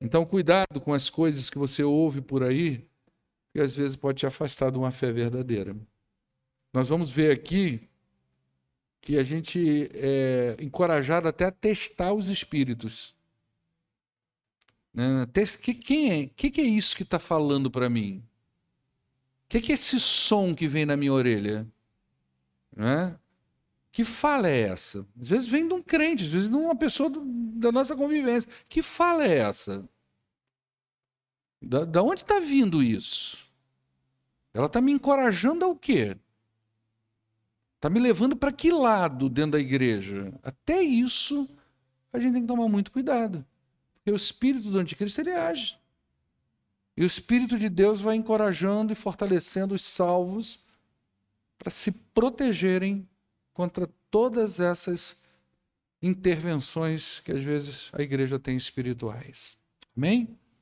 Então 0.00 0.24
cuidado 0.24 0.80
com 0.80 0.92
as 0.92 1.10
coisas 1.10 1.50
que 1.50 1.58
você 1.58 1.84
ouve 1.84 2.20
por 2.20 2.42
aí, 2.42 2.84
que 3.52 3.60
às 3.60 3.74
vezes 3.74 3.96
pode 3.96 4.18
te 4.18 4.26
afastar 4.26 4.72
de 4.72 4.78
uma 4.78 4.90
fé 4.90 5.12
verdadeira. 5.12 5.76
Nós 6.72 6.88
vamos 6.88 7.10
ver 7.10 7.32
aqui 7.32 7.88
que 9.00 9.16
a 9.18 9.22
gente 9.22 9.88
é 9.94 10.56
encorajado 10.60 11.28
até 11.28 11.44
a 11.44 11.50
testar 11.50 12.12
os 12.12 12.28
espíritos. 12.28 13.14
Né? 14.92 15.26
Que, 15.62 15.74
quem 15.74 16.12
é? 16.12 16.26
que, 16.26 16.50
que 16.50 16.60
é 16.60 16.64
isso 16.64 16.96
que 16.96 17.02
está 17.02 17.18
falando 17.18 17.70
para 17.70 17.88
mim? 17.88 18.24
O 19.44 19.48
que, 19.48 19.60
que 19.60 19.72
é 19.72 19.74
esse 19.74 19.98
som 19.98 20.54
que 20.54 20.68
vem 20.68 20.86
na 20.86 20.96
minha 20.96 21.12
orelha? 21.12 21.66
Né? 22.74 23.18
Que 23.92 24.04
fala 24.04 24.48
é 24.48 24.60
essa? 24.60 25.06
Às 25.20 25.28
vezes 25.28 25.48
vem 25.48 25.66
de 25.66 25.74
um 25.74 25.82
crente, 25.82 26.24
às 26.24 26.30
vezes 26.30 26.48
de 26.48 26.54
uma 26.54 26.76
pessoa 26.76 27.10
do, 27.10 27.22
da 27.24 27.72
nossa 27.72 27.96
convivência. 27.96 28.50
Que 28.68 28.82
fala 28.82 29.24
é 29.24 29.38
essa? 29.38 29.88
Da, 31.60 31.84
da 31.84 32.02
onde 32.02 32.22
está 32.22 32.38
vindo 32.38 32.82
isso? 32.82 33.48
Ela 34.54 34.66
está 34.66 34.80
me 34.80 34.92
encorajando 34.92 35.64
ao 35.64 35.76
quê? 35.76 36.16
Está 37.76 37.90
me 37.90 37.98
levando 37.98 38.36
para 38.36 38.52
que 38.52 38.70
lado 38.70 39.28
dentro 39.28 39.52
da 39.52 39.60
igreja? 39.60 40.32
Até 40.42 40.82
isso 40.82 41.48
a 42.12 42.18
gente 42.18 42.34
tem 42.34 42.42
que 42.42 42.48
tomar 42.48 42.68
muito 42.68 42.92
cuidado. 42.92 43.44
O 44.12 44.16
espírito 44.16 44.70
do 44.70 44.78
anticristo 44.78 45.20
ele 45.20 45.32
age. 45.32 45.78
E 46.96 47.02
o 47.02 47.06
espírito 47.06 47.58
de 47.58 47.68
Deus 47.68 48.00
vai 48.00 48.16
encorajando 48.16 48.92
e 48.92 48.96
fortalecendo 48.96 49.74
os 49.74 49.84
salvos 49.84 50.60
para 51.58 51.70
se 51.70 51.92
protegerem 51.92 53.08
contra 53.52 53.88
todas 54.10 54.60
essas 54.60 55.22
intervenções 56.02 57.20
que 57.20 57.32
às 57.32 57.42
vezes 57.42 57.90
a 57.92 58.02
igreja 58.02 58.38
tem 58.38 58.56
espirituais. 58.56 59.56
Amém? 59.96 60.39